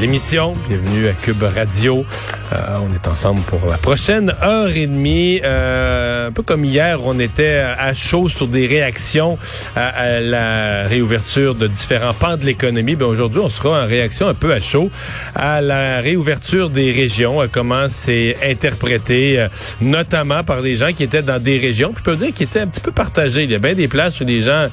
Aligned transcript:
l'émission, 0.00 0.54
bienvenue 0.68 1.08
à 1.08 1.12
Cube 1.12 1.42
Radio. 1.42 2.04
Euh, 2.52 2.56
on 2.82 2.94
est 2.94 3.08
ensemble 3.08 3.40
pour 3.42 3.60
la 3.68 3.76
prochaine 3.78 4.32
heure 4.42 4.68
et 4.68 4.86
demie. 4.86 5.40
Euh, 5.42 6.28
un 6.28 6.32
peu 6.32 6.42
comme 6.42 6.64
hier, 6.64 7.00
on 7.04 7.18
était 7.18 7.58
à 7.58 7.94
chaud 7.94 8.28
sur 8.28 8.46
des 8.46 8.66
réactions 8.66 9.38
à, 9.76 10.20
la 10.20 10.84
réouverture 10.84 11.54
de 11.54 11.66
différents 11.66 12.14
pans 12.14 12.36
de 12.36 12.44
l'économie. 12.44 12.96
Ben 12.96 13.06
aujourd'hui, 13.06 13.40
on 13.42 13.48
sera 13.48 13.84
en 13.84 13.86
réaction 13.86 14.28
un 14.28 14.34
peu 14.34 14.52
à 14.52 14.60
chaud 14.60 14.90
à 15.34 15.60
la 15.60 16.00
réouverture 16.00 16.70
des 16.70 16.92
régions, 16.92 17.40
à 17.40 17.48
comment 17.48 17.88
c'est 17.88 18.36
interprété, 18.42 19.40
euh, 19.40 19.48
notamment 19.80 20.44
par 20.44 20.62
des 20.62 20.76
gens 20.76 20.92
qui 20.92 21.02
étaient 21.02 21.22
dans 21.22 21.42
des 21.42 21.58
régions, 21.58 21.92
puis 21.92 22.02
je 22.04 22.10
peux 22.10 22.16
dire 22.16 22.34
qui 22.34 22.44
étaient 22.44 22.60
un 22.60 22.66
petit 22.66 22.80
peu 22.80 22.92
partagés. 22.92 23.44
Il 23.44 23.50
y 23.50 23.54
a 23.54 23.58
bien 23.58 23.74
des 23.74 23.88
places 23.88 24.20
où 24.20 24.24
les 24.24 24.40
gens 24.40 24.68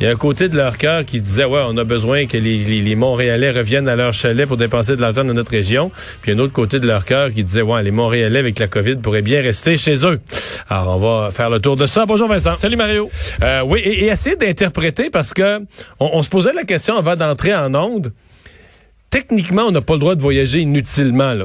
il 0.00 0.04
y 0.04 0.06
a 0.08 0.12
un 0.12 0.16
côté 0.16 0.48
de 0.48 0.56
leur 0.56 0.78
cœur 0.78 1.04
qui 1.04 1.20
disait 1.20 1.44
ouais 1.44 1.60
on 1.66 1.76
a 1.76 1.84
besoin 1.84 2.24
que 2.24 2.38
les, 2.38 2.56
les, 2.64 2.80
les 2.80 2.94
Montréalais 2.94 3.50
reviennent 3.50 3.86
à 3.86 3.96
leur 3.96 4.14
chalet 4.14 4.48
pour 4.48 4.56
dépenser 4.56 4.96
de 4.96 5.02
l'argent 5.02 5.24
dans 5.24 5.34
notre 5.34 5.50
région. 5.50 5.92
Puis 6.22 6.32
un 6.32 6.38
autre 6.38 6.54
côté 6.54 6.80
de 6.80 6.86
leur 6.86 7.04
cœur 7.04 7.30
qui 7.30 7.44
disait 7.44 7.60
ouais 7.60 7.82
les 7.82 7.90
Montréalais 7.90 8.38
avec 8.38 8.58
la 8.58 8.66
COVID 8.66 8.96
pourraient 8.96 9.20
bien 9.20 9.42
rester 9.42 9.76
chez 9.76 10.06
eux. 10.06 10.18
Alors 10.70 10.96
on 10.96 11.00
va 11.00 11.30
faire 11.32 11.50
le 11.50 11.60
tour 11.60 11.76
de 11.76 11.84
ça. 11.86 12.06
Bonjour 12.06 12.28
Vincent. 12.28 12.56
Salut 12.56 12.76
Mario. 12.76 13.10
Euh, 13.42 13.60
oui 13.66 13.80
et, 13.80 14.04
et 14.04 14.06
essayer 14.06 14.36
d'interpréter 14.36 15.10
parce 15.10 15.34
que 15.34 15.58
on, 15.98 16.10
on, 16.14 16.22
se 16.22 16.30
posait 16.30 16.54
la 16.54 16.64
question 16.64 16.96
avant 16.96 17.16
d'entrer 17.16 17.54
en 17.54 17.74
onde. 17.74 18.14
Techniquement 19.10 19.64
on 19.64 19.70
n'a 19.70 19.82
pas 19.82 19.94
le 19.94 20.00
droit 20.00 20.14
de 20.14 20.22
voyager 20.22 20.60
inutilement 20.60 21.34
là. 21.34 21.44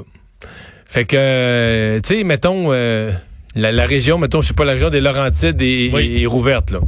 Fait 0.85 1.03
que 1.03 1.99
tu 2.01 2.16
sais 2.16 2.23
mettons 2.23 2.67
euh, 2.72 3.11
la, 3.53 3.73
la, 3.73 3.85
région 3.85 4.17
mettons 4.17 4.41
je 4.41 4.47
sais 4.47 4.53
pas 4.53 4.63
la 4.63 4.73
région 4.73 4.89
des 4.89 5.01
Laurentides 5.01 5.61
est, 5.61 5.91
oui. 5.94 6.23
est 6.23 6.25
rouverte 6.25 6.72
là 6.72 6.79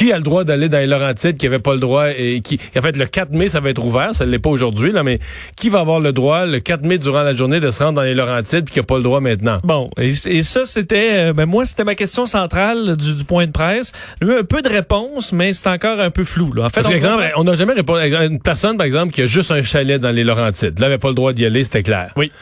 qui 0.00 0.14
a 0.14 0.16
le 0.16 0.22
droit 0.22 0.44
d'aller 0.44 0.70
dans 0.70 0.78
les 0.78 0.86
Laurentides, 0.86 1.36
qui 1.36 1.46
avait 1.46 1.58
pas 1.58 1.74
le 1.74 1.78
droit 1.78 2.06
et 2.16 2.40
qui 2.40 2.58
en 2.74 2.80
fait 2.80 2.96
le 2.96 3.04
4 3.04 3.32
mai 3.32 3.50
ça 3.50 3.60
va 3.60 3.68
être 3.68 3.84
ouvert, 3.84 4.14
ça 4.14 4.24
l'est 4.24 4.38
pas 4.38 4.48
aujourd'hui 4.48 4.92
là, 4.92 5.02
mais 5.02 5.20
qui 5.56 5.68
va 5.68 5.80
avoir 5.80 6.00
le 6.00 6.14
droit 6.14 6.46
le 6.46 6.58
4 6.58 6.84
mai 6.84 6.96
durant 6.96 7.22
la 7.22 7.34
journée 7.34 7.60
de 7.60 7.70
se 7.70 7.82
rendre 7.82 7.96
dans 7.96 8.02
les 8.02 8.14
Laurentides 8.14 8.64
puis 8.64 8.72
qui 8.72 8.80
a 8.80 8.82
pas 8.82 8.96
le 8.96 9.02
droit 9.02 9.20
maintenant? 9.20 9.60
Bon, 9.62 9.90
et, 9.98 10.08
et 10.24 10.42
ça 10.42 10.64
c'était 10.64 11.34
ben 11.34 11.44
moi 11.44 11.66
c'était 11.66 11.84
ma 11.84 11.94
question 11.94 12.24
centrale 12.24 12.96
du, 12.96 13.14
du, 13.14 13.24
point 13.24 13.46
de 13.46 13.52
presse. 13.52 13.92
Il 14.22 14.28
y 14.28 14.30
a 14.30 14.36
eu 14.36 14.38
un 14.38 14.44
peu 14.44 14.62
de 14.62 14.70
réponse, 14.70 15.34
mais 15.34 15.52
c'est 15.52 15.68
encore 15.68 16.00
un 16.00 16.10
peu 16.10 16.24
flou 16.24 16.54
là. 16.54 16.62
En 16.64 16.68
fait, 16.70 16.80
Parce 16.80 16.86
on, 16.86 16.96
exemple, 16.96 17.30
on 17.36 17.44
n'a 17.44 17.54
jamais 17.54 17.74
répondu 17.74 18.00
à 18.00 18.24
une 18.24 18.40
personne 18.40 18.78
par 18.78 18.86
exemple 18.86 19.12
qui 19.12 19.20
a 19.20 19.26
juste 19.26 19.50
un 19.50 19.62
chalet 19.62 20.00
dans 20.00 20.12
les 20.12 20.24
Laurentides. 20.24 20.78
Là, 20.78 20.86
avait 20.86 20.96
pas 20.96 21.08
le 21.08 21.14
droit 21.14 21.34
d'y 21.34 21.44
aller, 21.44 21.62
c'était 21.62 21.82
clair. 21.82 22.12
Oui. 22.16 22.32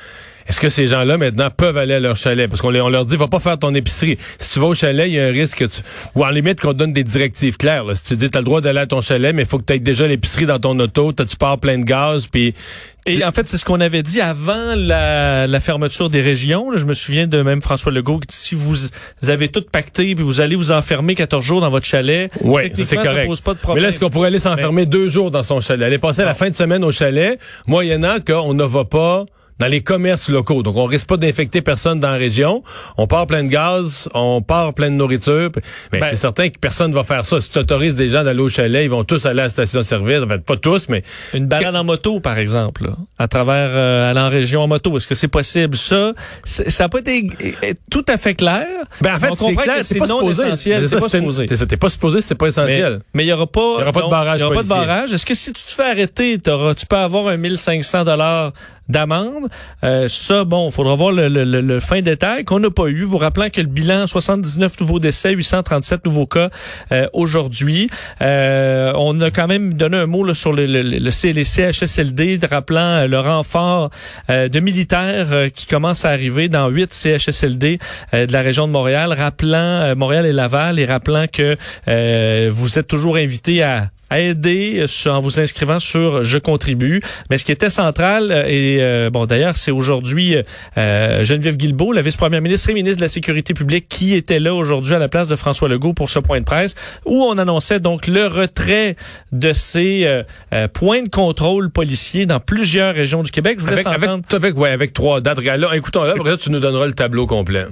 Est-ce 0.49 0.61
que 0.61 0.71
ces 0.71 0.87
gens-là, 0.87 1.19
maintenant, 1.19 1.51
peuvent 1.55 1.77
aller 1.77 1.95
à 1.95 2.01
leur 2.01 2.17
chalet? 2.17 2.49
Parce 2.49 2.63
qu'on 2.63 2.75
on 2.75 2.89
leur 2.89 3.05
dit, 3.05 3.17
va 3.17 3.29
pas 3.29 3.39
faire 3.39 3.59
ton 3.59 3.75
épicerie. 3.75 4.17
Si 4.39 4.51
tu 4.51 4.61
vas 4.61 4.69
au 4.69 4.75
chalet, 4.75 5.07
il 5.09 5.15
y 5.15 5.21
a 5.21 5.27
un 5.27 5.31
risque 5.31 5.59
que 5.59 5.65
tu... 5.67 5.83
Ou 6.15 6.25
en 6.25 6.31
limite 6.31 6.61
qu'on 6.61 6.73
donne 6.73 6.95
des 6.95 7.05
directives 7.05 7.59
claires. 7.59 7.85
Là. 7.85 7.95
Si 7.95 8.03
tu 8.03 8.17
dis, 8.17 8.31
tu 8.31 8.39
as 8.39 8.41
le 8.41 8.47
droit 8.47 8.63
d'aller 8.63 8.81
à 8.81 8.87
ton 8.87 9.03
chalet, 9.03 9.35
mais 9.35 9.43
il 9.43 9.49
faut 9.49 9.59
que 9.59 9.65
tu 9.65 9.75
aies 9.75 9.79
déjà 9.79 10.07
l'épicerie 10.07 10.47
dans 10.47 10.59
ton 10.59 10.79
auto, 10.81 11.13
tu 11.13 11.37
pars 11.37 11.59
plein 11.59 11.79
de 11.79 11.85
gaz, 11.85 12.27
puis... 12.27 12.55
Et 13.07 13.25
en 13.25 13.33
fait, 13.33 13.49
c'est 13.49 13.57
ce 13.57 13.65
qu'on 13.65 13.81
avait 13.81 14.03
dit 14.03 14.21
avant 14.21 14.75
la, 14.77 15.47
la 15.47 15.61
fermeture 15.61 16.11
des 16.11 16.21
régions. 16.21 16.71
Là, 16.71 16.77
je 16.77 16.85
me 16.85 16.93
souviens 16.93 17.27
de 17.27 17.41
même 17.41 17.63
François 17.63 17.91
Legault 17.91 18.19
qui 18.19 18.27
dit, 18.27 18.37
si 18.37 18.55
vous, 18.55 18.77
avez 19.27 19.49
tout 19.49 19.63
pacté, 19.63 20.15
puis 20.15 20.23
vous 20.23 20.41
allez 20.41 20.57
vous 20.57 20.73
enfermer 20.73 21.15
14 21.15 21.43
jours 21.43 21.61
dans 21.63 21.71
votre 21.71 21.87
chalet, 21.87 22.31
oui, 22.43 22.71
c'est 22.75 22.97
correct. 22.97 23.21
Ça 23.21 23.27
pose 23.27 23.41
pas 23.41 23.55
de 23.55 23.59
problème. 23.59 23.83
Mais 23.83 23.83
là, 23.83 23.89
est-ce 23.89 24.01
qu'on 24.01 24.11
pourrait 24.11 24.29
aller 24.29 24.39
s'enfermer 24.39 24.85
deux 24.85 25.09
jours 25.09 25.31
dans 25.31 25.43
son 25.43 25.61
chalet? 25.61 25.87
Aller 25.87 25.99
passer 25.99 26.23
la 26.25 26.35
fin 26.35 26.51
de 26.51 26.55
semaine 26.55 26.85
au 26.85 26.93
chalet, 26.93 27.41
moyennant 27.67 28.17
qu'on 28.27 28.53
ne 28.53 28.65
va 28.65 28.85
pas 28.85 29.25
dans 29.59 29.67
les 29.67 29.83
commerces 29.83 30.29
locaux. 30.29 30.63
Donc, 30.63 30.77
on 30.77 30.85
risque 30.85 31.07
pas 31.07 31.17
d'infecter 31.17 31.63
personne 31.63 32.01
dans 32.01 32.11
la 32.11 32.17
région. 32.17 32.63
On 32.97 33.07
part 33.07 33.27
plein 33.27 33.43
de 33.43 33.49
gaz, 33.49 34.09
on 34.15 34.43
part 34.43 34.75
plein 34.75 34.91
de 34.91 34.95
nourriture. 34.95 35.51
Mais 35.93 36.01
ben, 36.01 36.07
c'est 36.11 36.17
certain 36.17 36.49
que 36.49 36.59
personne 36.59 36.93
va 36.93 37.05
faire 37.05 37.25
ça. 37.25 37.41
Si 37.41 37.51
tu 37.51 37.59
autorises 37.59 37.95
des 37.95 38.09
gens 38.09 38.25
d'aller 38.25 38.41
au 38.41 38.49
chalet, 38.49 38.85
ils 38.85 38.91
vont 38.91 39.05
tous 39.05 39.27
aller 39.27 39.41
à 39.41 39.45
la 39.45 39.49
station-service. 39.49 40.23
En 40.23 40.29
fait, 40.29 40.45
pas 40.45 40.57
tous, 40.57 40.89
mais... 40.89 41.03
Une 41.35 41.47
balade 41.47 41.75
en 41.75 41.85
moto, 41.85 42.21
par 42.21 42.39
exemple, 42.39 42.85
là, 42.85 42.97
à 43.19 43.29
travers 43.29 43.71
euh, 43.73 44.11
aller 44.11 44.21
en 44.21 44.29
région 44.29 44.63
en 44.63 44.69
moto. 44.69 44.97
Est-ce 44.97 45.09
que 45.09 45.15
c'est 45.15 45.29
possible? 45.29 45.77
Ça, 45.77 46.13
ça 46.45 46.85
n'a 46.85 46.89
pas 46.89 47.01
été 47.01 47.27
tout 47.91 48.05
à 48.09 48.17
fait 48.17 48.35
clair. 48.35 48.67
Ben, 49.01 49.17
en 49.17 49.19
fait, 49.19 49.35
c'est 49.35 49.55
clair, 49.55 49.79
c'est 49.83 49.99
non 50.01 50.21
supposé. 50.21 50.47
essentiel. 50.47 50.89
C'est 50.89 51.01
pas 51.01 51.09
supposé. 51.09 51.47
T'es 51.47 51.77
pas 51.77 51.91
supposé, 51.91 52.21
c'est 52.21 52.35
pas 52.35 52.47
essentiel. 52.47 53.01
Mais 53.15 53.25
il 53.25 53.29
y 53.29 53.33
aura 53.33 53.47
pas... 53.47 53.77
Il 53.79 53.81
y 53.81 53.83
aura 53.83 53.93
pas 53.93 54.03
de 54.03 54.11
barrage 54.11 54.39
Il 54.39 54.43
y 54.43 54.45
aura 54.45 54.55
pas 54.55 54.63
de 54.63 54.69
barrage. 54.69 55.13
Est-ce 55.13 55.27
que 55.27 55.35
si 55.35 55.53
tu 55.53 55.65
te 55.65 55.71
fais 55.71 55.91
arrêter, 55.91 56.39
tu 56.39 56.87
peux 56.87 56.97
avoir 56.97 57.29
un 57.29 57.37
1500 57.37 58.05
dollars 58.05 58.53
d'amende. 58.89 59.49
Euh, 59.85 60.09
ça, 60.09 60.45
bon, 60.45 60.69
il 60.69 60.73
faudra 60.73 60.95
voir 60.95 61.13
le, 61.13 61.29
le, 61.29 61.45
le, 61.45 61.81
fin 61.81 62.01
détail 62.01 62.45
qu'on 62.45 62.61
n'a 62.61 62.71
pas 62.71 62.87
eu. 62.87 63.03
Vous 63.03 63.19
rappelant 63.19 63.51
que 63.51 63.61
le 63.61 63.67
bilan, 63.67 64.07
79 64.07 64.81
nouveaux 64.81 64.99
décès, 64.99 65.33
837 65.33 66.05
nouveaux 66.05 66.27
cas 66.27 66.51
euh, 66.93 67.07
aujourd'hui. 67.13 67.89
Euh, 68.23 68.93
on 68.97 69.21
a 69.21 69.31
quand 69.31 69.47
même 69.47 69.75
donné 69.75 69.97
un 69.97 70.07
mot 70.07 70.25
là, 70.25 70.35
sur 70.35 70.53
le, 70.53 70.67
le, 70.67 70.83
le 70.83 71.11
CHSLD, 71.11 72.41
rappelant 72.49 73.07
le 73.07 73.19
renfort 73.19 73.91
de 74.29 74.61
militaires 74.61 75.51
qui 75.53 75.67
commence 75.67 76.05
à 76.05 76.11
arriver 76.11 76.49
dans 76.49 76.69
huit 76.69 76.93
CHSLD 76.93 77.79
de 78.13 78.33
la 78.33 78.43
région 78.43 78.67
de 78.67 78.73
Montréal, 78.73 79.13
rappelant 79.13 79.95
Montréal 79.97 80.27
et 80.27 80.33
Laval 80.33 80.79
et 80.79 80.85
rappelant 80.85 81.27
que 81.33 81.57
vous 82.51 82.79
êtes 82.79 82.87
toujours 82.87 83.17
invités 83.17 83.63
à 83.63 83.91
à 84.11 84.21
aider 84.21 84.85
en 85.07 85.21
vous 85.21 85.41
inscrivant 85.41 85.79
sur 85.79 86.25
Je 86.25 86.39
contribue. 86.39 87.01
Mais 87.31 87.39
ce 87.39 87.45
qui 87.45 87.53
était 87.53 87.71
central, 87.71 88.33
et 88.47 88.79
euh, 88.81 89.11
bon 89.11 89.27
d'ailleurs, 89.27 89.57
c'est 89.57 89.71
aujourd'hui 89.71 90.37
euh, 90.77 91.25
Geneviève 91.25 91.57
Guilbeault, 91.57 91.93
la 91.93 92.03
vice-première 92.03 92.41
ministre 92.41 92.71
et 92.71 92.75
ministre 92.75 92.99
de 92.99 93.05
la 93.05 93.09
Sécurité 93.09 93.55
publique, 93.55 93.89
qui 93.89 94.15
était 94.15 94.39
là 94.39 94.55
aujourd'hui 94.55 94.95
à 94.95 94.99
la 94.99 95.09
place 95.09 95.29
de 95.29 95.37
François 95.37 95.69
Legault 95.69 95.93
pour 95.93 96.11
ce 96.11 96.19
point 96.19 96.41
de 96.41 96.45
presse, 96.45 96.75
où 97.05 97.23
on 97.23 97.39
annonçait 97.39 97.81
donc 97.81 98.07
le 98.07 98.27
retrait 98.27 98.97
de 99.33 99.53
ces 99.53 100.05
euh, 100.05 100.23
euh 100.53 100.69
points 100.69 101.03
de 101.03 101.09
contrôle 101.09 101.71
policiers 101.71 102.27
dans 102.27 102.41
plusieurs 102.41 102.95
régions 102.95 103.23
du 103.23 103.31
Québec. 103.31 103.59
Je 103.59 103.65
vous 103.65 103.71
laisse 103.71 103.87
avec, 103.87 104.09
avec, 104.09 104.33
avec, 104.33 104.59
ouais, 104.59 104.71
avec 104.71 104.93
trois 104.93 105.21
dates. 105.21 105.39
Là, 105.39 105.71
écoutons 105.75 106.05
là, 106.05 106.15
après 106.17 106.37
tu 106.37 106.51
nous 106.51 106.61
donneras 106.61 106.87
le 106.87 106.93
tableau 106.93 107.27
complet. 107.27 107.67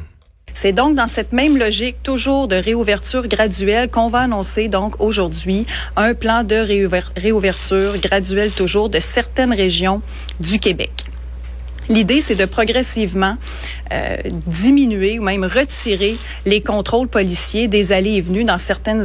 C'est 0.56 0.72
donc 0.72 0.94
dans 0.94 1.06
cette 1.06 1.34
même 1.34 1.58
logique, 1.58 2.02
toujours 2.02 2.48
de 2.48 2.56
réouverture 2.56 3.28
graduelle, 3.28 3.90
qu'on 3.90 4.08
va 4.08 4.20
annoncer 4.20 4.68
donc 4.68 4.98
aujourd'hui 5.02 5.66
un 5.96 6.14
plan 6.14 6.44
de 6.44 6.56
réouverture 7.14 7.98
graduelle 7.98 8.50
toujours 8.52 8.88
de 8.88 8.98
certaines 8.98 9.52
régions 9.52 10.00
du 10.40 10.58
Québec. 10.58 10.92
L'idée, 11.90 12.22
c'est 12.22 12.36
de 12.36 12.46
progressivement 12.46 13.36
euh, 13.92 14.16
diminuer 14.46 15.18
ou 15.18 15.22
même 15.22 15.44
retirer 15.44 16.16
les 16.46 16.62
contrôles 16.62 17.08
policiers 17.08 17.68
des 17.68 17.92
allées 17.92 18.14
et 18.14 18.20
venues 18.22 18.44
dans 18.44 18.58
certaines 18.58 19.04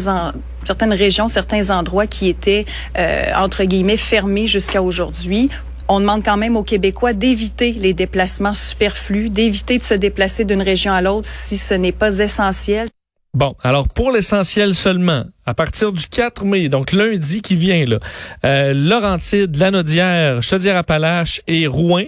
certaines 0.63 0.93
régions, 0.93 1.27
certains 1.27 1.69
endroits 1.69 2.07
qui 2.07 2.29
étaient 2.29 2.65
euh, 2.97 3.25
entre 3.35 3.65
guillemets 3.65 3.97
fermés 3.97 4.47
jusqu'à 4.47 4.81
aujourd'hui 4.81 5.49
on 5.91 5.99
demande 5.99 6.23
quand 6.23 6.37
même 6.37 6.55
aux 6.55 6.63
Québécois 6.63 7.11
d'éviter 7.11 7.73
les 7.73 7.93
déplacements 7.93 8.53
superflus, 8.53 9.29
d'éviter 9.29 9.77
de 9.77 9.83
se 9.83 9.93
déplacer 9.93 10.45
d'une 10.45 10.61
région 10.61 10.93
à 10.93 11.01
l'autre 11.01 11.27
si 11.27 11.57
ce 11.57 11.73
n'est 11.73 11.91
pas 11.91 12.19
essentiel. 12.19 12.87
Bon, 13.33 13.55
alors 13.61 13.87
pour 13.89 14.11
l'essentiel 14.11 14.73
seulement, 14.73 15.25
à 15.45 15.53
partir 15.53 15.91
du 15.91 16.05
4 16.05 16.45
mai, 16.45 16.69
donc 16.69 16.93
lundi 16.93 17.41
qui 17.41 17.57
vient, 17.57 17.85
là, 17.85 17.99
euh, 18.45 18.73
Laurentide, 18.73 19.55
Lanaudière, 19.57 20.41
Chaudière-Appalaches 20.41 21.41
et 21.47 21.67
Rouen, 21.67 22.05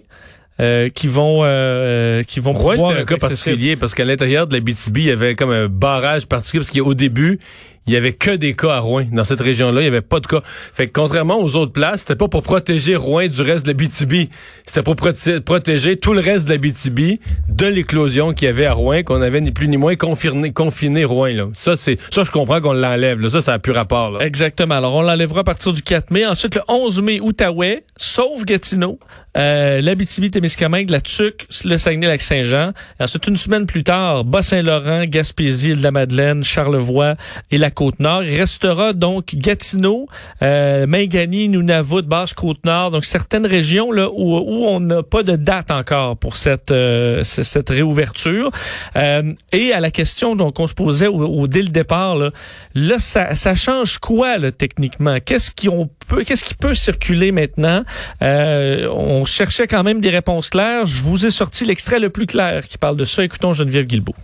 euh, 0.61 0.89
qui 0.89 1.07
vont 1.07 1.41
euh, 1.43 2.23
qui 2.23 2.39
vont 2.39 2.53
Rouen, 2.53 2.75
c'est 2.77 3.01
un 3.01 3.05
cas 3.05 3.17
particulier 3.17 3.75
parce 3.75 3.93
qu'à 3.93 4.05
l'intérieur 4.05 4.47
de 4.47 4.53
la 4.53 4.61
BTB, 4.61 4.97
il 4.97 5.03
y 5.05 5.11
avait 5.11 5.35
comme 5.35 5.51
un 5.51 5.67
barrage 5.67 6.25
particulier 6.25 6.63
parce 6.63 6.77
qu'au 6.77 6.93
début, 6.93 7.39
il 7.85 7.93
y 7.93 7.97
avait 7.97 8.13
que 8.13 8.31
des 8.31 8.55
cas 8.55 8.75
à 8.75 8.79
Rouen. 8.79 9.05
Dans 9.11 9.23
cette 9.23 9.41
région-là, 9.41 9.81
il 9.81 9.85
y 9.85 9.87
avait 9.87 10.01
pas 10.01 10.19
de 10.19 10.27
cas. 10.27 10.41
Fait 10.45 10.87
que 10.87 10.93
contrairement 10.93 11.39
aux 11.39 11.55
autres 11.55 11.73
places, 11.73 12.01
c'était 12.01 12.15
pas 12.15 12.27
pour 12.27 12.41
protéger 12.41 12.95
Rouen 12.95 13.27
du 13.27 13.41
reste 13.41 13.65
de 13.65 13.71
la 13.71 13.73
BTB. 13.73 14.29
C'était 14.65 14.83
pour 14.83 14.95
protéger 14.95 15.97
tout 15.97 16.13
le 16.13 16.21
reste 16.21 16.47
de 16.47 16.53
la 16.53 16.57
BTB 16.57 17.19
de 17.49 17.65
l'éclosion 17.65 18.33
qu'il 18.33 18.45
y 18.47 18.49
avait 18.49 18.65
à 18.65 18.73
Rouen, 18.73 19.03
qu'on 19.03 19.21
avait 19.21 19.41
ni 19.41 19.51
plus 19.51 19.67
ni 19.67 19.77
moins 19.77 19.95
confiné, 19.95 20.53
confiné 20.53 21.03
Rouen. 21.03 21.33
Là. 21.33 21.47
Ça, 21.53 21.75
c'est 21.75 21.97
ça, 22.11 22.23
je 22.23 22.31
comprends 22.31 22.61
qu'on 22.61 22.73
l'enlève. 22.73 23.27
Ça, 23.27 23.41
ça 23.41 23.53
a 23.53 23.59
plus 23.59 23.71
rapport. 23.71 24.11
Là. 24.11 24.25
Exactement. 24.25 24.75
Alors, 24.75 24.95
on 24.95 25.01
l'enlèvera 25.01 25.41
à 25.41 25.43
partir 25.43 25.73
du 25.73 25.81
4 25.81 26.11
mai. 26.11 26.25
Ensuite, 26.25 26.55
le 26.55 26.61
11 26.67 27.01
mai, 27.01 27.19
Outaouais, 27.19 27.83
sauf 27.97 28.45
Gatineau, 28.45 28.99
euh, 29.37 29.81
l'Abitibi, 29.81 30.31
Témiscamingue, 30.31 30.89
la 30.89 31.01
Tuque, 31.01 31.47
le 31.65 31.77
Saguenay-Lac-Saint-Jean. 31.77 32.71
Ensuite, 32.99 33.27
une 33.27 33.37
semaine 33.37 33.65
plus 33.65 33.83
tard, 33.83 34.23
Bas-Saint-Laurent, 34.23 35.05
Gaspésie, 35.05 35.69
Île-de-la-Madeleine, 35.71 36.43
Charlevoix 36.43 37.15
et 37.51 37.57
la 37.57 37.71
Côte-Nord. 37.73 38.23
Il 38.23 38.37
restera 38.39 38.93
donc 38.93 39.35
Gatineau, 39.35 40.07
euh, 40.41 40.85
Mingani, 40.87 41.49
Nunavut, 41.49 42.03
Basse-Côte-Nord, 42.03 42.91
donc 42.91 43.05
certaines 43.05 43.45
régions 43.45 43.91
là 43.91 44.09
où, 44.09 44.37
où 44.37 44.65
on 44.65 44.79
n'a 44.79 45.03
pas 45.03 45.23
de 45.23 45.35
date 45.35 45.71
encore 45.71 46.17
pour 46.17 46.37
cette 46.37 46.71
euh, 46.71 47.23
cette 47.23 47.69
réouverture. 47.69 48.51
Euh, 48.95 49.33
et 49.51 49.73
à 49.73 49.79
la 49.79 49.91
question 49.91 50.35
donc 50.35 50.59
on 50.59 50.67
se 50.67 50.73
posait 50.73 51.07
au, 51.07 51.47
dès 51.47 51.61
le 51.61 51.69
départ, 51.69 52.15
là, 52.15 52.31
là 52.75 52.99
ça, 52.99 53.35
ça 53.35 53.55
change 53.55 53.97
quoi 53.97 54.37
là, 54.37 54.51
techniquement? 54.51 55.17
Qu'est-ce 55.23 55.51
qu'on 55.51 55.89
peut, 56.07 56.23
qu'est-ce 56.23 56.45
qui 56.45 56.55
peut 56.55 56.73
circuler 56.73 57.31
maintenant? 57.31 57.83
Euh, 58.21 58.87
On 58.89 59.25
cherchait 59.25 59.67
quand 59.67 59.83
même 59.83 60.01
des 60.01 60.09
réponses 60.09 60.49
claires. 60.49 60.85
Je 60.85 61.01
vous 61.01 61.25
ai 61.25 61.31
sorti 61.31 61.65
l'extrait 61.65 61.99
le 61.99 62.09
plus 62.09 62.25
clair 62.25 62.67
qui 62.67 62.77
parle 62.77 62.97
de 62.97 63.05
ça. 63.05 63.23
Écoutons 63.23 63.53
Geneviève 63.53 63.85
Guilbeault. 63.85 64.15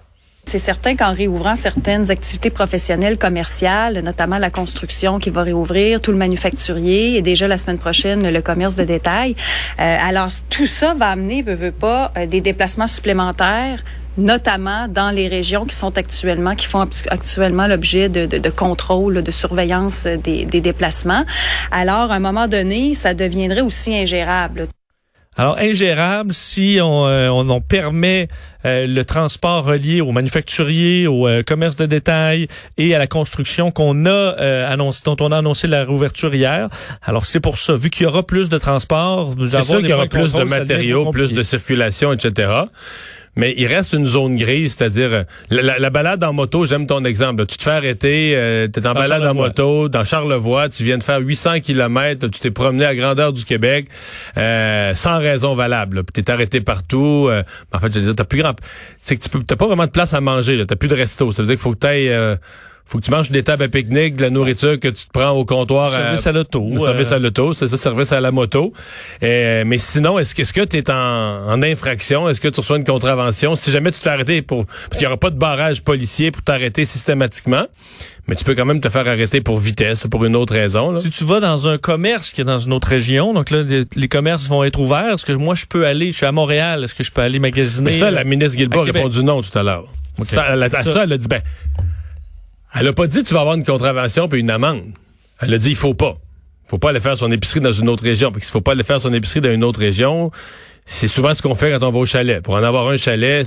C'est 0.50 0.57
certain 0.57 0.96
qu'en 0.96 1.13
réouvrant 1.13 1.56
certaines 1.56 2.10
activités 2.10 2.50
professionnelles, 2.50 3.19
commerciales, 3.19 4.00
notamment 4.00 4.40
la 4.40 4.50
construction 4.50 5.19
qui 5.19 5.30
va 5.30 5.44
réouvrir, 5.44 6.01
tout 6.01 6.10
le 6.10 6.18
manufacturier 6.18 7.18
et 7.18 7.22
déjà 7.22 7.48
la 7.48 7.56
semaine 7.56 7.78
prochaine 7.78 8.28
le 8.28 8.42
commerce 8.42 8.74
de 8.74 8.84
détail. 8.84 9.36
Euh, 9.80 9.98
alors 10.01 10.30
tout 10.50 10.66
ça 10.66 10.96
va 10.96 11.10
amener, 11.10 11.44
veut, 11.44 11.54
veut 11.54 11.72
pas, 11.72 12.12
euh, 12.18 12.25
des 12.25 12.42
déplacements 12.42 12.88
supplémentaires 12.88 13.84
notamment 14.18 14.88
dans 14.88 15.12
les 15.12 15.28
régions 15.28 15.66
qui 15.66 15.75
sont 15.75 15.96
actuellement, 15.96 16.56
qui 16.56 16.66
font 16.66 16.90
actuellement 17.12 17.68
l'objet 17.68 18.10
de, 18.10 18.25
de, 18.25 18.40
de, 18.40 18.50
contrôle, 18.50 19.22
de 19.22 19.31
surveillance 19.31 20.07
des, 20.07 20.46
des 20.46 20.62
déplacements. 20.62 21.24
Alors, 21.72 22.12
à 22.12 22.16
un 22.16 22.19
moment 22.19 22.48
donné, 22.48 22.96
ça 22.96 23.13
deviendrait 23.13 23.62
aussi 23.62 23.96
ingérable. 23.96 24.68
Alors, 25.37 25.57
ingérable 25.57 26.33
si 26.33 26.79
on, 26.81 27.05
euh, 27.05 27.29
on, 27.29 27.61
permet 27.61 28.27
euh, 28.65 28.85
le 28.87 29.05
transport 29.05 29.63
relié 29.63 30.01
aux 30.01 30.11
manufacturiers, 30.11 31.07
au 31.07 31.27
euh, 31.27 31.43
commerce 31.43 31.77
de 31.77 31.85
détail 31.85 32.47
et 32.77 32.93
à 32.93 32.99
la 32.99 33.07
construction 33.07 33.71
qu'on 33.71 34.05
a 34.05 34.31
annoncé, 34.67 35.03
dont 35.05 35.15
on 35.21 35.31
a 35.31 35.37
annoncé 35.37 35.67
la 35.67 35.85
réouverture 35.85 36.33
hier. 36.35 36.67
Alors, 37.03 37.25
c'est 37.25 37.39
pour 37.39 37.57
ça. 37.57 37.75
Vu 37.75 37.89
qu'il 37.89 38.03
y 38.03 38.07
aura 38.07 38.23
plus 38.23 38.49
de 38.49 38.57
transport, 38.57 39.35
nous 39.37 39.55
avons 39.55 39.77
qu'il 39.77 39.87
y 39.87 39.93
aura 39.93 40.07
plus 40.07 40.33
de 40.33 40.43
matériaux, 40.43 41.09
plus 41.11 41.31
de 41.31 41.43
circulation, 41.43 42.11
etc 42.11 42.63
mais 43.39 43.53
il 43.57 43.68
reste 43.68 43.94
une 43.94 44.06
zone 44.06 44.36
grise, 44.36 44.75
c'est-à-dire 44.77 45.13
euh, 45.13 45.24
la, 45.50 45.89
balade 45.89 46.21
en 46.25 46.33
moto, 46.33 46.65
j'aime 46.65 46.88
ton 46.88 47.06
exemple. 47.06 47.45
Tu 47.45 47.57
te 47.57 47.63
fais 47.63 47.71
arrêter, 47.71 48.33
euh, 48.36 48.68
tu 48.71 48.81
es 48.81 48.88
en 48.88 48.94
balade 48.94 49.24
en 49.24 49.33
moto 49.33 49.88
dans 49.88 50.03
Charlevoix, 50.03 50.68
tu 50.68 50.83
viens 50.83 50.97
de 50.97 51.03
faire 51.03 51.19
800 51.19 51.62
km, 51.62 52.27
tu 52.27 52.39
t'es 52.41 52.51
promené 52.51 52.83
à 52.83 52.94
grandeur 52.94 53.31
du 53.31 53.45
Québec 53.45 53.88
euh, 54.38 54.94
sans 54.94 55.19
raison 55.19 55.56
valable. 55.56 56.03
Tu 56.13 56.19
es 56.19 56.30
arrêté 56.30 56.59
partout. 56.59 57.27
Euh, 57.30 57.44
en 57.71 57.80
fait, 57.80 57.94
je 57.94 58.00
veux 58.00 58.06
dire, 58.07 58.15
t'as 58.15 58.25
plus 58.25 58.39
grand... 58.39 58.56
C'est 59.01 59.15
que 59.15 59.24
tu 59.24 59.30
peux, 59.30 59.41
pas 59.41 59.68
vraiment 59.68 59.86
de 59.86 59.91
place 59.91 60.13
à 60.13 60.19
manger, 60.19 60.62
t'as 60.68 60.75
plus 60.75 60.89
de 60.89 60.95
resto. 60.95 61.31
Ça 61.31 61.41
veut 61.41 61.47
dire 61.47 61.56
qu'il 61.56 61.62
faut 61.62 61.74
que 61.74 61.80
tu 61.80 61.88
ailles 61.88 62.38
faut 62.89 62.97
que 62.97 63.06
tu 63.06 63.12
manges 63.12 63.30
des 63.30 63.44
tables 63.44 63.63
à 63.63 63.68
pique-nique, 63.68 64.15
de 64.15 64.24
la 64.24 64.31
nourriture 64.31 64.80
que 64.80 64.88
tu 64.88 65.06
te 65.06 65.12
prends 65.13 65.30
au 65.30 65.45
comptoir. 65.45 65.91
Service 65.91 66.25
à, 66.25 66.31
l'auto. 66.31 66.65
Service 66.80 67.12
à 67.12 67.19
l'auto, 67.19 67.53
c'est 67.53 67.68
ça, 67.68 67.77
service 67.77 68.12
à 68.12 68.19
la 68.19 68.31
moto. 68.31 68.74
Euh, 69.21 69.63
mais 69.63 69.77
sinon, 69.77 70.18
est-ce 70.18 70.33
que 70.33 70.41
est-ce 70.41 70.53
tu 70.53 70.77
es 70.77 70.89
en, 70.89 71.62
infraction? 71.62 72.27
Est-ce 72.27 72.41
que 72.41 72.47
tu 72.47 72.59
reçois 72.59 72.77
une 72.77 72.86
contravention? 72.86 73.56
Si 73.56 73.69
jamais 73.69 73.91
tu 73.91 74.00
te 74.00 74.03
fais 74.03 74.09
arrêter 74.09 74.41
pour... 74.41 74.65
Parce 74.65 74.89
qu'il 74.94 75.01
n'y 75.01 75.06
aura 75.06 75.18
pas 75.18 75.30
de 75.30 75.38
barrage 75.38 75.83
policier 75.83 76.31
pour 76.31 76.41
t'arrêter 76.41 76.83
systématiquement. 76.86 77.68
Mais 78.27 78.36
tu 78.36 78.44
peux 78.44 78.56
quand 78.56 78.65
même 78.65 78.81
te 78.81 78.89
faire 78.89 79.07
arrêter 79.07 79.41
pour 79.41 79.59
vitesse, 79.59 80.07
pour 80.09 80.25
une 80.25 80.36
autre 80.36 80.53
raison. 80.53 80.95
Si 80.95 81.12
tu 81.12 81.25
vas 81.25 81.39
dans 81.39 81.68
un 81.68 81.77
commerce 81.77 82.31
qui 82.31 82.41
est 82.41 82.45
dans 82.45 82.59
une 82.59 82.74
autre 82.74 82.88
région, 82.88 83.33
donc 83.36 83.51
là, 83.51 83.63
les, 83.95 84.07
commerces 84.07 84.47
vont 84.47 84.63
être 84.63 84.80
ouverts. 84.80 85.13
Est-ce 85.13 85.25
que 85.25 85.33
moi, 85.33 85.53
je 85.53 85.65
peux 85.65 85.86
aller, 85.86 86.12
je 86.12 86.18
suis 86.18 86.25
à 86.25 86.31
Montréal, 86.31 86.83
est-ce 86.83 86.95
que 86.95 87.03
je 87.03 87.12
peux 87.12 87.21
aller 87.21 87.39
magasiner? 87.39 87.91
Mais 87.91 87.97
ça, 87.97 88.09
la 88.09 88.24
ministre 88.24 88.57
Guilbault 88.57 88.81
a 88.81 88.86
répondu 88.86 89.24
non 89.24 89.41
tout 89.41 89.57
à 89.57 89.62
l'heure. 89.62 89.86
Ça, 90.24 90.25
ça, 90.25 91.03
elle 91.03 91.13
a 91.13 91.18
dit, 91.18 91.27
ben, 91.27 91.41
elle 92.75 92.88
a 92.88 92.94
pas 92.94 93.07
dit 93.07 93.24
tu 93.24 93.33
vas 93.33 93.42
avoir 93.42 93.56
une 93.56 93.66
contravention 93.66 94.27
puis 94.27 94.42
une 94.42 94.51
amende. 94.51 94.92
Elle 95.42 95.54
a 95.54 95.57
dit 95.57 95.69
il 95.69 95.75
faut 95.75 95.94
pas. 95.94 96.18
Faut 96.68 96.77
pas 96.77 96.89
aller 96.89 97.00
faire 97.00 97.18
son 97.18 97.31
épicerie 97.31 97.62
dans 97.62 97.71
une 97.71 97.89
autre 97.89 98.04
région. 98.04 98.31
Parce 98.31 98.45
qu'il 98.45 98.51
faut 98.51 98.62
pas 98.62 98.74
aller 98.74 98.83
faire 98.83 99.01
son 99.01 99.12
épicerie 99.12 99.42
dans 99.42 99.51
une 99.51 99.63
autre 99.63 99.80
région. 99.80 100.31
C'est 100.86 101.07
souvent 101.07 101.33
ce 101.33 101.42
qu'on 101.42 101.56
fait 101.56 101.71
quand 101.71 101.88
on 101.88 101.92
va 101.92 102.00
au 102.00 102.06
chalet. 102.06 102.42
Pour 102.44 102.54
en 102.54 102.63
avoir 102.63 102.88
un 102.89 102.98
chalet, 102.98 103.45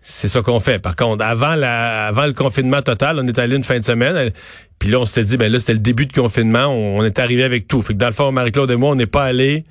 c'est 0.00 0.28
ça 0.28 0.42
qu'on 0.42 0.60
fait. 0.60 0.78
Par 0.78 0.94
contre, 0.94 1.24
avant 1.24 1.56
la, 1.56 2.06
avant 2.06 2.26
le 2.26 2.32
confinement 2.32 2.80
total, 2.82 3.18
on 3.18 3.26
est 3.26 3.38
allé 3.38 3.56
une 3.56 3.64
fin 3.64 3.78
de 3.78 3.84
semaine. 3.84 4.30
Puis 4.78 4.90
là, 4.90 5.00
on 5.00 5.06
s'était 5.06 5.24
dit, 5.24 5.36
ben 5.36 5.50
là, 5.50 5.58
c'était 5.58 5.72
le 5.72 5.80
début 5.80 6.06
de 6.06 6.12
confinement. 6.12 6.66
On, 6.66 7.04
est 7.04 7.18
arrivé 7.18 7.42
avec 7.42 7.66
tout. 7.66 7.82
Fait 7.82 7.94
que 7.94 7.98
dans 7.98 8.06
le 8.06 8.12
fond, 8.12 8.30
Marie-Claude 8.30 8.70
et 8.70 8.76
moi, 8.76 8.90
on 8.90 8.94
n'est 8.94 9.06
pas 9.06 9.24
allé 9.24 9.64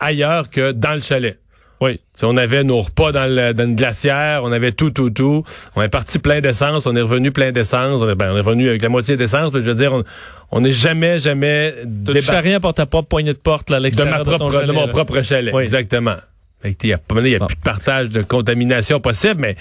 ailleurs 0.00 0.48
que 0.48 0.72
dans 0.72 0.94
le 0.94 1.00
chalet. 1.00 1.38
Oui. 1.84 2.00
on 2.22 2.36
avait 2.38 2.64
nos 2.64 2.80
repas 2.80 3.12
dans, 3.12 3.30
le, 3.30 3.52
dans 3.52 3.64
une 3.64 3.76
glacière, 3.76 4.40
on 4.42 4.52
avait 4.52 4.72
tout, 4.72 4.90
tout, 4.90 5.10
tout. 5.10 5.44
On 5.76 5.82
est 5.82 5.90
parti 5.90 6.18
plein 6.18 6.40
d'essence, 6.40 6.86
on 6.86 6.96
est 6.96 7.02
revenu 7.02 7.30
plein 7.30 7.52
d'essence. 7.52 8.00
On, 8.00 8.08
est, 8.08 8.14
ben, 8.14 8.32
on 8.32 8.36
est 8.36 8.40
revenu 8.40 8.70
avec 8.70 8.80
la 8.82 8.88
moitié 8.88 9.18
d'essence. 9.18 9.52
Je 9.52 9.58
veux 9.58 9.74
dire, 9.74 10.02
on 10.50 10.60
n'est 10.62 10.72
jamais, 10.72 11.18
jamais... 11.18 11.74
Tu 12.06 12.30
rien 12.30 12.58
pour 12.58 12.72
ta 12.72 12.86
propre 12.86 13.08
poignée 13.08 13.34
de 13.34 13.38
porte 13.38 13.68
là, 13.68 13.76
à 13.76 13.80
l'extérieur 13.80 14.24
de, 14.24 14.30
ma 14.30 14.38
propre, 14.38 14.64
de, 14.64 14.72
mon 14.72 14.88
propre 14.88 15.20
chalet. 15.20 15.54
Exactement. 15.54 16.16
Il 16.64 16.74
n'y 16.82 16.92
a, 16.92 16.98
y 17.28 17.34
a 17.34 17.46
plus 17.46 17.56
de 17.56 17.62
partage 17.62 18.08
de 18.08 18.22
contamination 18.22 18.98
possible, 18.98 19.40
mais 19.40 19.56